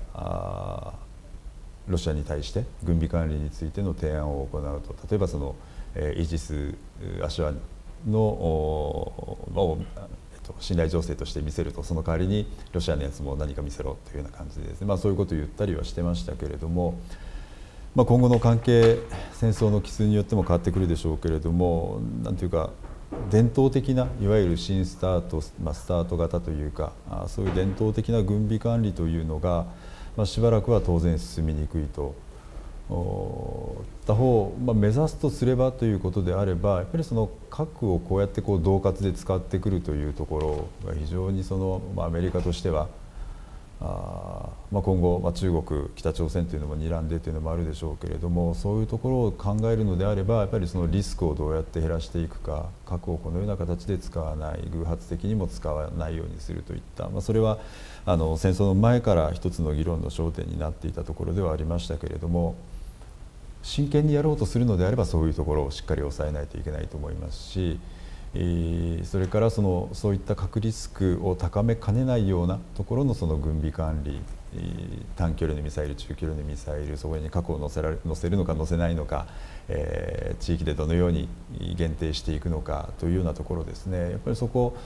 [1.86, 4.94] ロシアに対して軍備管理についての提案を行うと。
[5.10, 5.54] 例えばその、
[5.94, 6.74] え、イージス・
[7.22, 7.52] アシュア
[8.06, 9.36] の、
[10.48, 16.98] と、信頼情勢として見せるとその代わりにロシアのやつも何か見せろというような感じでですね、まあ、そういうことを言ったりはしてましたけれども。
[17.94, 18.98] まあ、今後の関係
[19.32, 22.70] 戦争の帰数によっても変わってくるでしょうけれどもなんていうか
[23.30, 26.92] 伝統的ないわゆる新スタート、まあ、スタート型というか
[27.26, 29.66] そういう伝統的な軍備管理というのが、
[30.16, 32.14] まあ、しばらくは当然進みにくいと。
[32.88, 42.88] 他方、まあ、目指すとすればということであればやっぱりその核をこうやってこう恫喝で使ってくるというところが非常にその、まあ、アメリカとしては
[43.80, 57.58] あまあ、今後、まあ、中国、北朝鮮というのも睨んでというのもあるでしょうけれどもそういうところを考えるのであればやっぱりそのリスクをどうやって減らしていくか核をこのような形で使わない偶発的にも使わないようにするといった、まあ、それは
[58.04, 62.56] あの戦争の前から一つの議論の焦点になっていたところではありましたけれども
[63.62, 67.78] 真剣にやろうとするのであればそういうところをしっかり抑えないといけないと思いますし。
[69.04, 74.20] それからそのそういった核リスクを高めかねないようなところのその軍備管理
[75.16, 79.26] 短距離のミサイル中距離のミサイルそこに核を載せられ載せるのか載せないのか、
[79.68, 81.28] えー、地域でどのように
[81.76, 84.76] 限定していくのかというようなところですねやっぱりそこ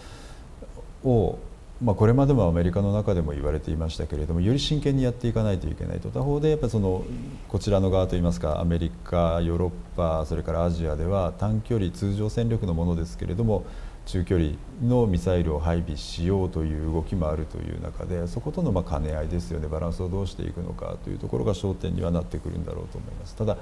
[1.04, 1.38] を
[1.80, 6.10] まあ、これまでもアメリカの中でも言われていましたけれどもより真剣にやっていかないといけないと。
[6.10, 7.04] 他方でやっぱその
[7.48, 13.64] こちらの側といいますかアメリカヨーロッパそれからアジアでは短距離通常戦力のものですけれども
[14.06, 14.52] 中距離
[14.82, 19.68] のミサイルを配備しようという動きもあるという中でそことのま兼ね合いですよね。
[19.68, 23.36] バランスをどうしていくのかというところが焦点にはなってくるんだろうと思います。
[23.36, 23.58] ただ、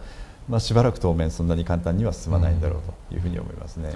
[0.49, 2.81] まあ、しばらく当面そんなに簡単には進まないんだろう
[3.11, 3.93] というふうに思いますね。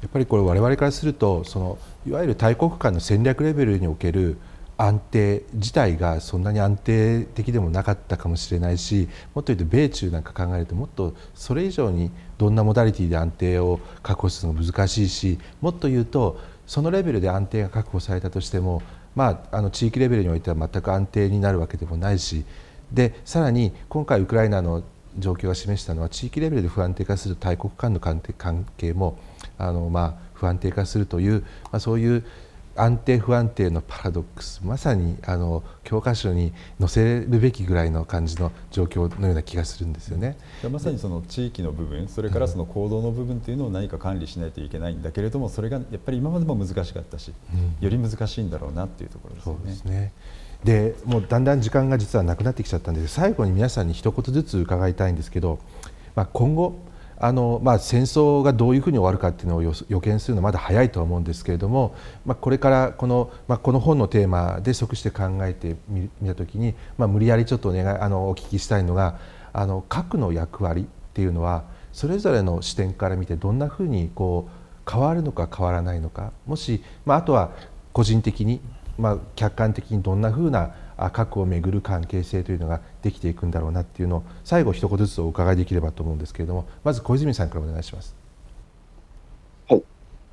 [0.00, 4.38] やっぱりこれ我々からするとそのいわゆる大国間の戦略レベルにおける
[4.80, 18.82] 安定自体がそんなに安定的でもなかったかもしれないしもっと言うと米中なんか考えるともっとそれ以上にどんなモダリティで安定を確保するのが難しいしもっと言うとそのレベルで安定が確保されたとしても、
[19.16, 22.44] まあ、あの地域レベルにおいては全く安定になるわけでもないし
[22.92, 24.84] でさらに今回ウクライナの
[25.18, 28.20] 状況が示したのは地域レベルで不安定化する大国間の関
[28.76, 29.18] 係も
[29.58, 32.24] あの、まあ、不安定化するという、まあ、そういう
[32.78, 40.38] 安定不安定のパラドックスまさにあの教科書に載せるべきぐらいの感じの状況のような気がするんですよね。
[40.70, 49.56] まさにその地域の部分それからその行動の部分というのを何か管理しないといけないんだけれどもそれがやっぱり今までも難しかったし、うん、より難しいんだろうなっていうところですね。
[49.56, 50.12] そうですね
[50.64, 55.60] でもうだんだん時間が実はなくなってきちゃったんで最後に皆さんに一言ずつ伺いたいんですけど、
[56.16, 56.74] まあ、今後
[57.20, 69.18] あのまあ、戦争がどういうふうに終わるかっていうのを予見するのはまだ早いとは思うんですけれども、まあ、これからこの,、まあ、この本のテーマで即して考えてみたときに、まあ、無理やりちょっとお願いあのお聞きしたいのが
[69.52, 77.50] あの核の役割っていうのはそれぞれの視点から見てどんなふうにこう変わるのか変わらないのかもし、まあ、あとは
[77.92, 78.60] 個人的に、
[78.96, 88.14] まあ、客観的にどんなふうな核をめぐる関係性というのができていくんだろうなっていうのを最後一言ずつお伺いできればと思うんですけれどもまず小泉さんからお願いします。
[89.68, 89.82] はい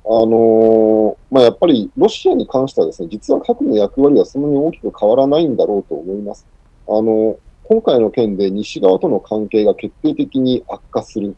[0.04, 6.46] あのー、まあ、やっぱりロシアに関してはですね実は核の役割はそんなに大きく変わらないんだろうと思います。
[6.88, 7.36] あのー、
[7.68, 11.34] 今回の件で西側との関係が決定的に悪化する。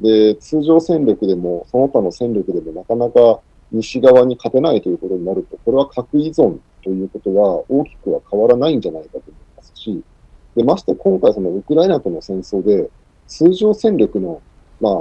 [0.00, 3.40] で、通常戦力でも、その他の戦力でもなかなか
[3.72, 10.04] 西側に勝てないということになると、これは核依存ということは大きくは変わらないんじゃないかと思いますし、
[10.54, 12.88] でまして今回そのウクライナとの戦争で
[13.26, 14.40] 通常戦力の、
[14.80, 14.92] まあ、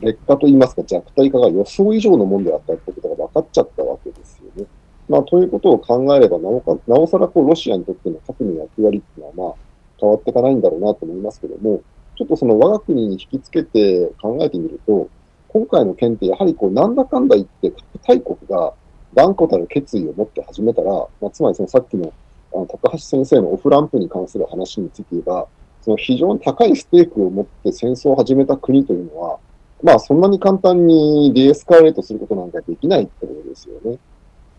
[0.00, 4.66] 劣化といいますか弱体化が予想以上のものであったということが分かっちゃったわけですよね。
[5.10, 9.56] まあ、ということを考えればなおか、なおさらこうロシアにとっての核の役割っていうのは、まあ、
[10.00, 11.82] 変わっていかないんだろうなと思いますけども、
[12.16, 15.10] ちょっとその我が国に引きつけて考えてみると、
[15.48, 18.72] 今回の件ってやはりこうなんだかんだ言って核大国が
[19.14, 20.90] 断固たる決意を持って始めたら、
[21.20, 22.12] まあ、つまりそのさっきの
[22.54, 25.46] あの高橋先生のオフランプに関する話について言えば、
[25.82, 29.38] その非常に高いステークを持って戦争を始めた国というのは、
[29.82, 33.98] まあそんなに簡単にデエスカレートすることなんかできないってことですよね。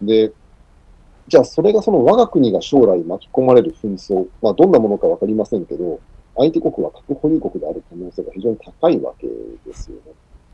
[0.01, 0.31] で、
[1.27, 5.99] じゃあそれがその我が国が将来巻き込まれる紛争、まあどんなものかわかりませんけど、
[6.35, 10.13] 相手国は核保有国である可能性が非常に高いわけですよね。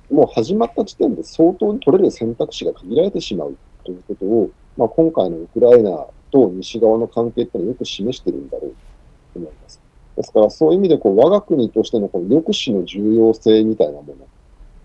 [0.10, 8.72] もう始まった時点で相当に取れる選択肢が限られてしまうということを、まあ、今回のウクライナと西側の関係ってのはよく示してるんだろう
[9.34, 9.82] と思います。
[10.16, 14.16] ですから、そういう意味で、こう、我が国としてのこの抑止の重要性みたいなもの、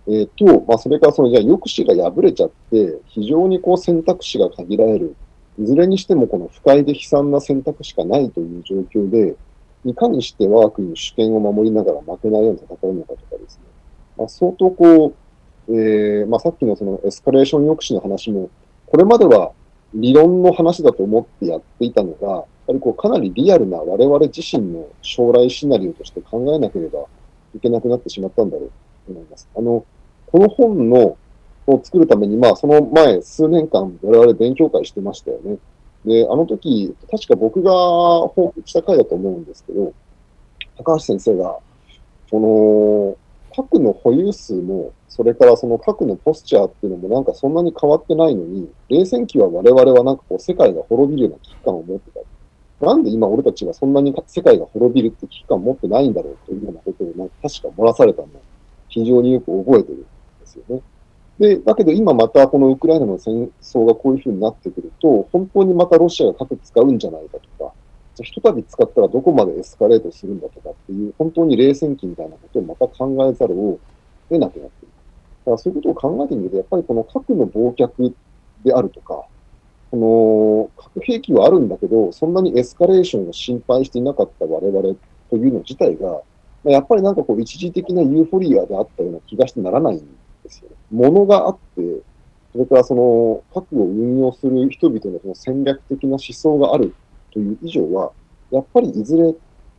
[0.07, 5.15] えー、と、まあ、それからその、じゃあ抑止が破れちゃって、非常にこう選択肢が限られる。
[5.59, 9.35] いずれにしてもこの不快で悲惨な選択しかないという状況で、
[9.85, 13.63] いかにして我が国の主権を守りながら負けないように戦うのかとかですね。
[14.17, 15.13] まあ、相当こ
[15.67, 18.49] う、えー、まあ、さっきのそのエスカレーション抑止の話も、
[18.91, 19.51] これまでは
[19.93, 27.05] 理論の話だと思ってやっていたのが、やっぱりこうかなりリアルな我々自身の将来シナリオとして考えなければ
[27.55, 28.69] いけなくなってしまったんだろう
[29.05, 29.47] と思います。
[29.55, 29.85] あの、
[30.27, 31.17] この本の
[31.67, 35.57] を作るために、まあ、その前、数年間、我々勉強会してましたよね。
[36.05, 39.93] で、あの時、確か僕が報告した回だと思うんですけど、
[40.77, 41.59] 高橋先生が、
[42.29, 43.17] その、
[43.55, 52.85] 核の保有数も、それからその核のポスチャーっていうのもなんかそんなに変わってないのに、冷戦期は我々はなんかこう世界が滅びるような危機感を持ってた。
[52.85, 58.29] なんで今俺たちはそんなに世界が滅びるって危機感を持ってないんだろうというようなことをなんか確か漏らされたのを
[58.87, 60.07] 非常によく覚えてるんで
[60.45, 60.81] すよね。
[61.39, 67.73] で、だけど今またこのウクライナの戦争がこういうふうになってくると、本当にまたロシアが核使うんじゃないかとか、
[68.15, 73.79] じゃひとたび使ったらどこまでエスカレートするんだとかっていう、本当に冷戦期みたいなことをまた考えざるを
[74.29, 74.78] 得なくなって。
[75.45, 78.13] だからそういうことを考えてみると、やっぱりこの核の忘却
[78.63, 79.25] であるとか、
[79.91, 84.95] この核兵器はあるんだけど、そんなにエスカレーションを心配していなかった我々
[85.29, 86.21] というの自体が、
[86.63, 89.99] やっぱりなんかこう一時的なユーフォリアであったような気がしてならないん
[90.43, 90.75] ですよね。
[90.91, 91.81] ものがあって、
[92.51, 96.93] それからその核を運用する人々のその戦略的な思想がある
[97.31, 98.11] という以上は、
[98.51, 99.33] やっぱりいずれ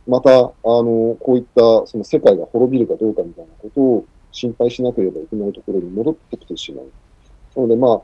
[0.07, 6.85] また、あの、こういったその世界が滅びるかどうかみたいなことを心配しなければいけないところに戻ってきてしまう。
[7.55, 8.01] なのでまあ、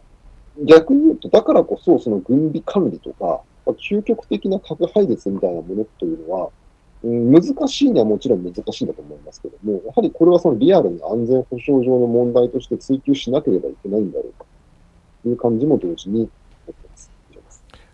[0.65, 6.49] 逆に言うと、だからこそその軍備管理とか、究極的な核廃絶みたいなものというのは、
[7.03, 14.34] うん、難しいのはもちろん難しいんだと思いますけども、やはりこれはそのリアルに安全保障上の問題として追求しなければいけないんだろう
[15.23, 16.30] という感じも同時に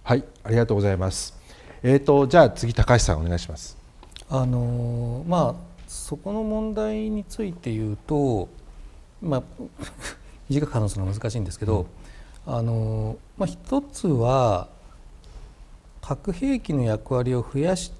[0.03, 1.33] はいありがとうございます
[1.81, 3.77] えっ、ー、とじゃあ次高橋さんお願いします
[4.29, 8.49] あのまあそこの問題について言うと
[9.21, 9.43] まあ
[10.49, 11.85] 短く話すのは難しいんですけど、
[12.47, 14.69] うん、あのまあ一つは
[16.01, 17.93] 核兵器の役割を増やし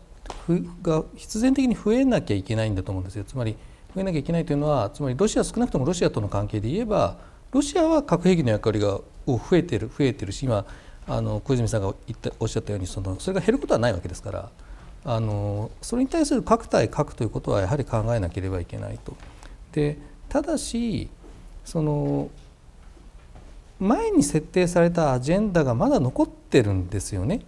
[0.81, 3.23] が必然的に増えなきゃいけないんだと思うんですよ。
[3.23, 3.55] つまり
[3.95, 7.17] 増えなきゃいけないというのはつまりロシア少なくともロシアとの関係で言えば
[7.51, 10.65] ロシアは核兵器の役割が増えてる増えてるし今
[11.07, 14.49] あの小泉さんが言ったおっしゃったようにそのそれが減ることはないわけですから
[15.05, 19.15] あのそれに対する核対核ということはやはり考えなければいけないと。
[19.73, 19.97] で
[20.29, 21.09] ただし
[21.65, 22.29] その
[23.79, 27.41] 前に設定されたアジェンダがまだ残ってるんですよね、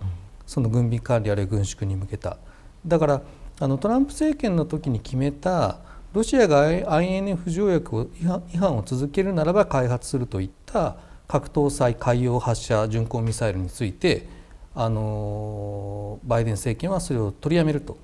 [0.46, 2.38] その軍備管理あるいは軍縮に向けた。
[2.86, 3.22] だから
[3.60, 5.78] あのトランプ政権の時に決めた
[6.14, 8.08] ロシアが INF 条約を
[8.54, 10.98] 違反を続けるならば開発するといった
[11.28, 14.28] 核搭載海洋発射巡航ミサイルについて
[14.76, 17.98] あのバイデン政権はそれを取りやめると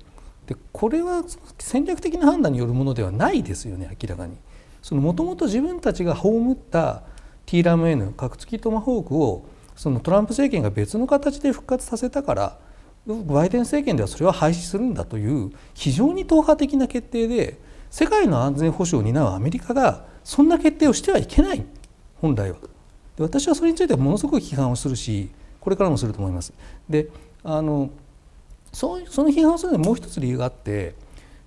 [0.46, 1.22] でこれは
[1.58, 4.36] 戦略的な判断によるものではないですよね明らかに。
[4.90, 7.02] もともと自分たちが葬った
[7.46, 9.44] t ラム n 核付きトマホークを
[9.76, 12.58] そのトランプ政権が別の形で復活させたから
[13.06, 17.58] バイデン政権ではそれは廃止するんだという非常に党派的な決定で
[17.90, 21.64] 世界の安全保障を担うアメリカがそんな決定をしてはいけない
[22.20, 22.58] 本来は。
[23.16, 25.30] で私はそれについてはものすごく批判をするし
[25.62, 26.52] これからもすると思います。
[26.90, 27.08] で
[27.44, 27.90] あの
[28.72, 30.94] その批判するのにもう一つ理由があって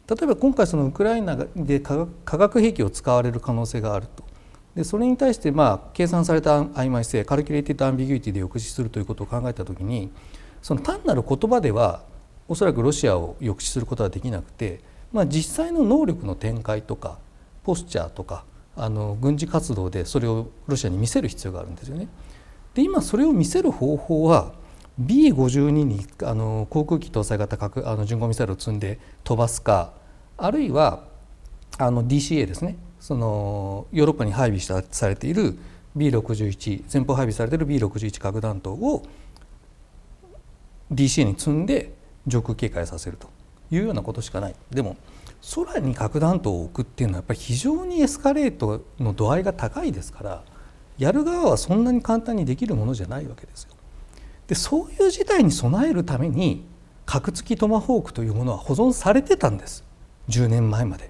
[0.07, 4.23] 例えば今回そのウクライナで化学兵器を使われる可能性があると
[4.75, 10.11] でそれに対してまあ計算された曖昧性 calculated ambiguity で抑止するということを考えた時に
[10.61, 12.03] その単なる言葉では
[12.47, 14.79] おそらくロシアを抑止することはできなくて、
[15.11, 17.17] まあ、実際の能力の展開とか
[17.63, 18.45] posture とか
[18.77, 22.07] あの軍事活動でそれをロシアに見せる必要があるんですよね。
[22.75, 24.53] で今それを見せる方法は
[25.01, 29.93] B52 にあの航空機搭載型核あの巡航ミサイルを積んで飛ばすか
[30.37, 31.05] あるいは
[31.77, 32.77] あの DCA ですね。
[32.99, 35.57] そのヨーロッパに配備したされている
[35.95, 39.03] B61 前方配備されている B61 核弾頭を
[40.91, 41.93] DCA に積んで
[42.27, 43.29] 上空警戒させると
[43.71, 44.55] いうようなことしかない。
[44.69, 44.97] でも
[45.55, 50.43] 空に核弾頭を置くっていうのはやっぱり非常にエスカレートの度合いが高いですから
[50.97, 53.71] やる側はそんなに簡単にできるものじゃないわけですよ。
[54.47, 56.65] でそういう事態に備えるために
[57.05, 59.83] 核付きトマホークというものは保存されてたんです
[60.29, 61.09] 10年前まで。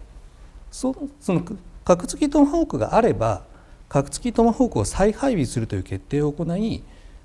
[0.72, 1.42] そその
[1.86, 3.44] 核付きトマホークがあれば
[3.88, 6.84] 核付きトマホークを再配備するという決定を行い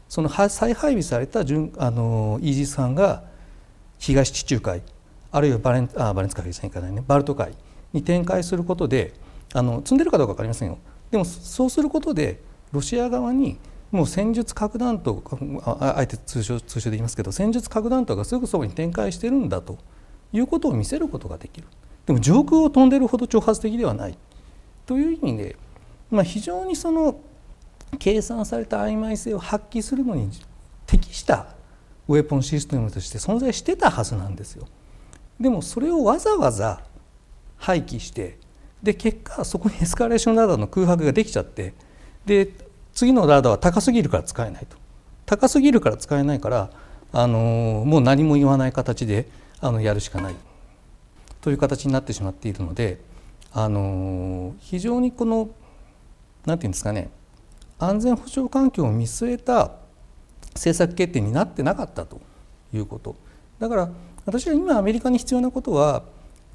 [0.09, 3.25] その再配備されたあのイージス艦が
[3.99, 4.83] 東地中海
[5.33, 7.55] あるいはバレンあバレンツ海ですねいかないねバルト海
[7.93, 9.15] に展開することで
[9.55, 10.79] あの積んでるかどうか分かりませんよ
[11.11, 12.41] でもそうすることで
[12.73, 13.59] ロシア側に
[13.91, 15.23] もう戦術核弾頭
[15.65, 19.79] あえて通称通称で言いますけど戦術核弾頭がすぐそばに展開してるんだと
[20.33, 21.67] いうことを見せることができる
[22.07, 24.17] でも上空を飛んでるほど挑発的ではない
[24.87, 25.57] という意味で、
[26.11, 27.21] まあ、非常にその
[27.99, 30.31] 計算された曖昧性を発揮するのに
[30.87, 31.55] 適した
[32.09, 34.67] ウェポンシステムとして存在してたはずなんですよ。
[35.39, 36.83] でもそれをわざわざ
[37.57, 38.39] 廃棄して
[38.83, 41.75] で結果そこにエスカレーションラダーの空白ができちゃって
[42.27, 42.53] で
[42.93, 44.77] 次のラダーは高すぎるから使えないと。
[45.27, 46.71] 高すぎるから使えないから
[47.13, 49.29] あのもう何も言わない形で
[49.61, 50.35] あのやるしかない。
[51.41, 53.01] という形になってしまっているので
[53.53, 55.51] あの非常にこの
[56.45, 57.11] 何て言うんですかね
[57.79, 59.73] 安全保障環境を見据えた
[60.55, 62.21] 政策決定になってなかったと
[62.75, 63.17] いうこと。
[63.59, 63.91] だから
[64.27, 66.03] 私は今アメリカに必要なことは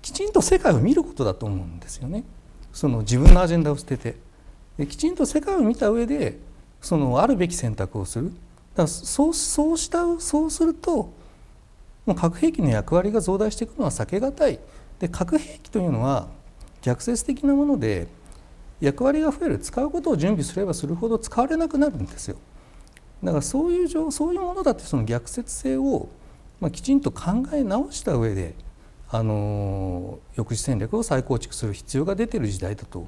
[0.02, 2.24] きちんと世界を見ることだと思うんですよね。
[2.72, 4.25] その自分のアジェンダを捨てて。
[4.84, 6.38] きちんと世界を見た上で
[6.82, 8.26] そのあるべき選択をする。
[8.26, 8.36] だか
[8.84, 11.14] らそうそうしたそうすると
[12.06, 14.60] もう核兵器の役割が増大していくのは避けがたい。
[15.00, 16.28] で核兵器というのは
[16.82, 18.08] 逆説的なもので
[18.82, 19.60] 役割が増える。
[19.60, 22.36] 使うことを準備すればするほど使われなくなるんですよ。
[23.24, 26.10] だからそういうそういうものだってその逆説性を、
[26.60, 28.54] まあ、きちんと考え直した上で
[29.10, 33.08] あの抑止戦略を再構築する必要が出てる時代だと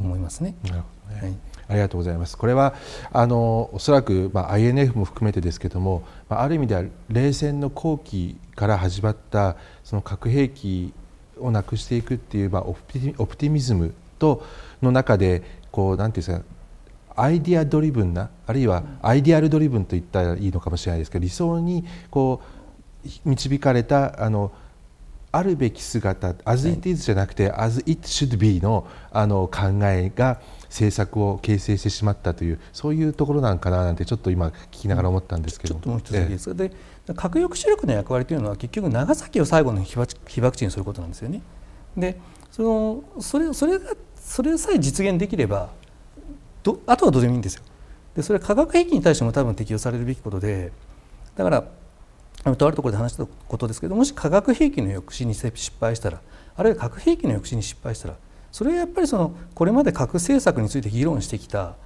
[0.00, 0.54] 思いますね。
[0.64, 2.36] なるほどね、はいありがとうございます。
[2.36, 2.74] これは
[3.12, 10.92] あのおそらく、まあ、INF も含めてですけれども、まあ、ある意味では冷戦の後期から始まったその核兵器
[11.38, 12.82] をなくしていくっていう、まあ、オプ
[13.36, 14.44] ティミズムと
[14.82, 16.44] の中でこうなんていうんですか
[17.14, 22.42] アイディアドリブンなあるいはアイディアルドリブンと言ったらいいのかもしれないですけど理想にこ
[23.04, 24.52] う導かれたあの
[25.32, 36.72] あるべき姿 as it is じゃなくて as it should be のあの考えが政策を形成してしまったというそういうところなんかななんてちょっと今聞きながら思ったんですけどちょっともう一ついいですか、で
[37.16, 41.42] 核抑止力の役割というのは結局長崎を最後の被爆被爆地にすることなんですよね。
[41.96, 42.20] で
[42.50, 45.70] そのそれそれがそれさえ実現できれば
[46.62, 47.62] どあとはどうでもいいんですよ。
[48.14, 50.72] でそれは化学兵器に対しても多分適用されるべきことで
[51.36, 51.64] だから
[52.44, 56.20] とあるところで話したことですけどもし化学兵器の抑止に失敗したら
[56.56, 58.14] あるいは核兵器の抑止に失敗したら
[58.52, 61.76] それはやっぱりそのこれまで核政策について議論してきた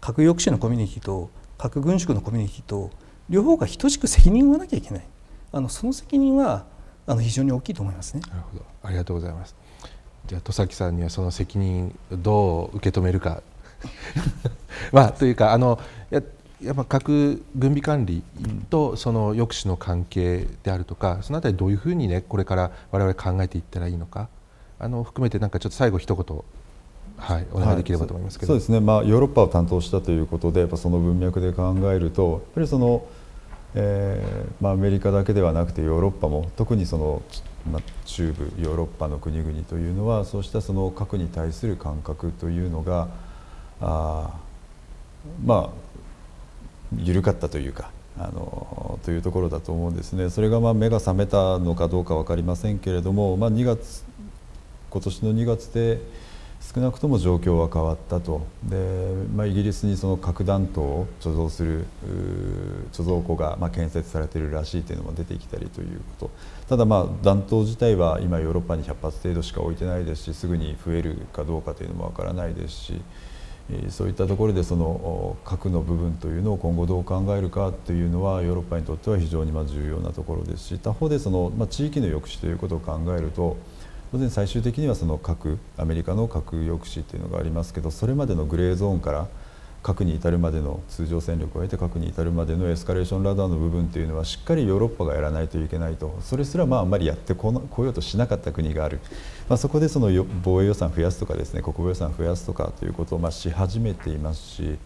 [0.00, 2.90] 核抑止のコミュニティと核軍縮のコミュニティと
[3.28, 5.04] 両方が等しく責任を負わなきゃいけない。
[5.52, 6.64] あのその責任は
[7.06, 8.22] あの非常に大きいと思いますね。
[8.28, 8.64] なるほど。
[8.82, 9.54] ありがとうございます。
[10.26, 13.42] じゃあ戸崎さんにはその責任どう受け止めるか。
[14.92, 15.78] まあというかあの
[16.62, 18.22] ややっぱ核軍備管理
[18.70, 24.28] とその抑止の関係であるとかそのあたりどういうふうにねこれから我々考えていったらいいのか
[24.78, 26.44] あの含めてなんかちょっと最後一言
[27.18, 33.06] はい、お願いできればと思いますけど、はい、そうですね、まあ、ヨーロッパを担当したということでやっぱその文脈で考えるとやっぱりその、
[33.76, 37.22] えーまあ、アメリカだけではなくてヨーロッパも特にその、
[37.70, 43.08] まあ、中部ヨーロッパの国々というのはそうしたその核に対する感覚というのが
[43.80, 44.30] あ
[45.44, 45.91] まあ
[46.98, 50.30] 緩かったというかあのというところだと思うんですね。
[50.30, 54.04] それがま目が覚めたのかどうか分かりませんけれども、まあ、2月
[54.90, 56.00] 今年の2月で
[56.60, 58.76] 少なくとも状況は変わったとで、
[59.34, 61.86] まあ、イギリスにその核弾頭を貯蔵する
[62.92, 66.30] 貯蔵庫がま建設されているらしいというのも出てきたりということ
[66.68, 73.00] ただま弾頭自体は今ヨーロッパに100発程度しか置いてないですしすぐに増えるかどうかというのもわからないですし
[73.90, 83.56] そういったところでその核の部分というのを今後どう考えるかというのはヨーロッパにとっては非常にま重要なところですし他方でその、ま地域の抑止ということを考えると
[84.10, 89.28] 当然最終的にはその核アメリカの核抑止というのがありますけどそれまでのグレーゾーンから
[89.82, 96.16] 核に至るまでの通常戦力を得て核に至るまでのエスカレーションラダーの部分というのはしっかりヨーロッパがやらないといけないと。
[96.20, 99.00] それすらまああんまりやってこようとしなかった国がある、
[99.48, 100.08] まあ、そこでその
[100.42, 104.78] 防衛予算増やすとかですね国防予算増やすとかということをまし始めていますし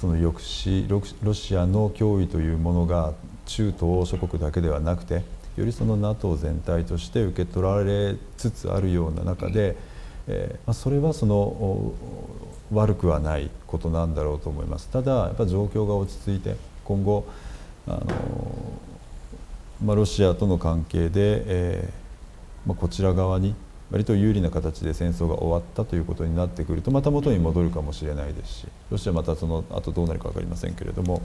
[0.00, 3.14] その抑止ロシアの脅威というものが
[3.46, 5.22] 中東諸国だけではなくて
[5.56, 9.76] よりその NATO 全体として受け取られつつあるような中で、
[10.26, 11.92] えまあ、それはその
[12.74, 14.88] 悪くはないことなんだろうと思います。
[14.88, 17.24] ただやっぱ状況が落ち着いて今後
[17.86, 18.00] あの、
[19.84, 23.54] まあ、ロシアとの関係で、えーまあ、こちら側に
[23.90, 31.22] 割と有利な形で戦争が終わったということになってくるとまた元に戻るかもしれないですしロシアまたその後どうなるか分かりませんけれども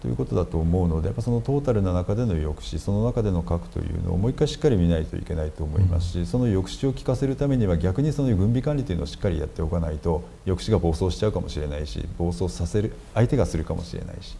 [0.00, 14.36] ということだと思うのでやっぱそのトータルな中での抑止その中での核というのをもう一回しっかり見ないといけないと思いますし、うん、その抑止を効かせるためには逆にその軍備管理というのをしっかりやっておかないと抑止が暴走しちゃうかもしれないし暴走させる相手がするかもしれないし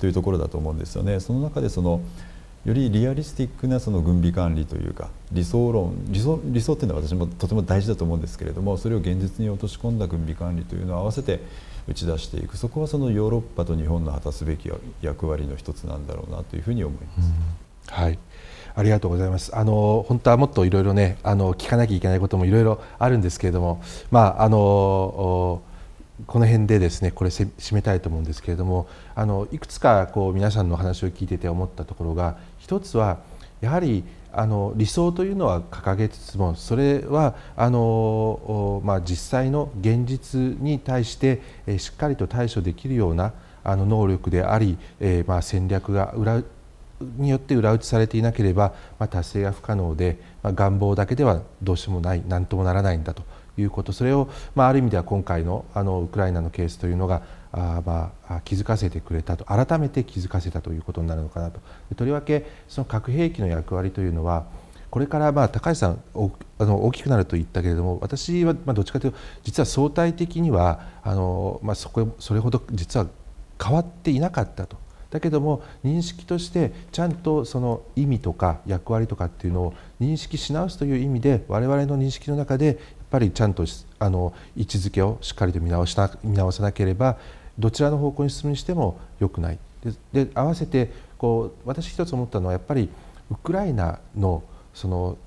[0.00, 1.20] というところだと思うんですよね。
[1.20, 2.00] その中でその
[2.64, 11.40] よりリアリスティックなその軍備管理というか理想論理想理想っていうのは私もとても大事だと思うんですけれどもそれを現実に落とし込んだ軍備管理というのを合わせて
[11.86, 14.70] 打ち出していくそこはそのヨーロッパと日本の果たすべき
[15.02, 17.30] 役割の一つなんだろうなというふうに思います。
[17.90, 18.18] はい
[18.76, 19.56] ありがとうございます。
[19.56, 25.62] あの本当はもっといろいろね、あの聞かなきゃいけないこともいろいろあるんですけれども、まああの
[26.26, 33.18] この辺でですね、これ締めたいと思うんですけれども、あのいくつかこう皆さんの話を聞いてて思ったところが、一つは
[33.60, 46.42] やはりあの理想というのは掲げつつもそれはあの、まあ、実際の現実に対して、えしっかりと対処できるようなあの能力であり、えー、まあ戦略が裏
[47.18, 53.24] によって裏打ちされていなければ、まあ、達成が不可能で、ま、願望だけではどうしてもない何ともならないんだと
[53.58, 53.92] いうこと。
[53.92, 57.22] それを、まあ、ある意味では今回のあのウクライナのケースというのが
[57.56, 61.60] あまあ、気づかせてくれたと改めて気づかせたということになるのかなと
[61.94, 64.46] とりわけその核兵器の役割というのは
[64.90, 66.02] これからまあ高橋さん
[66.58, 73.06] あの大きくなると言ったけれども私はまどっちかというと実は相対的にはあの、まあ、そこそれほど実は
[73.62, 74.76] 変わっていなかったと。
[75.10, 82.76] だけども認識としてちゃんとその意味とか役割とかっていうのを認識し直すという意味で我々の認識の中でやっ
[83.10, 83.64] ぱりちゃんと
[84.00, 87.16] あの位置づけをしっかりと見直しな見直さなければ
[87.58, 89.58] どちらの方向に進むにしても良くない
[90.12, 92.88] で合わせてこう私一つ思ったのはやっぱり
[93.30, 94.42] ウクライナの
[94.72, 95.18] その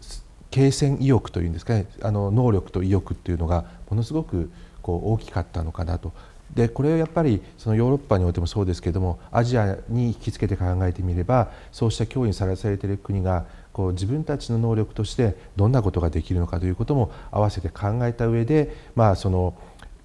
[0.51, 4.51] 継戦意欲というんですかねあの能力と意欲っていうのがものすごく
[4.81, 6.11] こう大きかったのかなと。
[6.53, 19.55] でこれはやっぱりそのヨーロッパにおいてもそうですけれどもアジアに引きつけて考えてみればそうした脅威にさらされている国がこう自分たちの能力としてどんなことができるのかということも合わせて考えた上で、まあ、その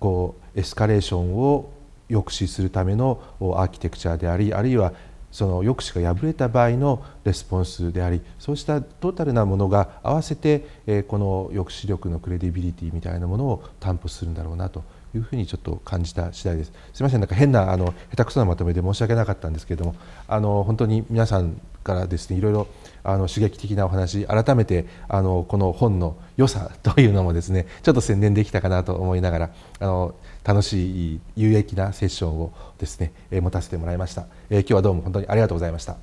[0.01, 1.71] こうエスカレーションを
[2.13, 4.93] 抑止するためのアーキテクチャでありあるいは
[5.33, 10.61] その抑止が破れた場合のレスポンスでありそうしたトータルなものが合わせて
[11.09, 14.85] この抑止力のクレディビリティみたいなものを担保するんだろうなと
[15.15, 16.73] いうふうにちょっと感じた次第です。
[16.93, 19.95] すみませんなんか変なあの下手くそなまとめで申し訳なかったんですけれども
[20.29, 22.67] あの本当に皆さんからですねいろいろ
[23.05, 29.51] あの刺激的なお話改めてあのこの本の良さというのもですねちょっと宣伝できたかなと思いながら
[29.81, 35.97] あの楽しい有益なセッションをですね、え持たせてもらいました、え今日はどうも本当にありがとうございました。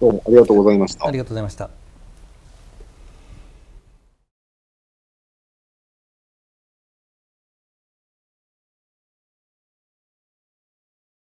[0.00, 1.06] どうもありがとうございました。
[1.06, 1.79] ありがとうございました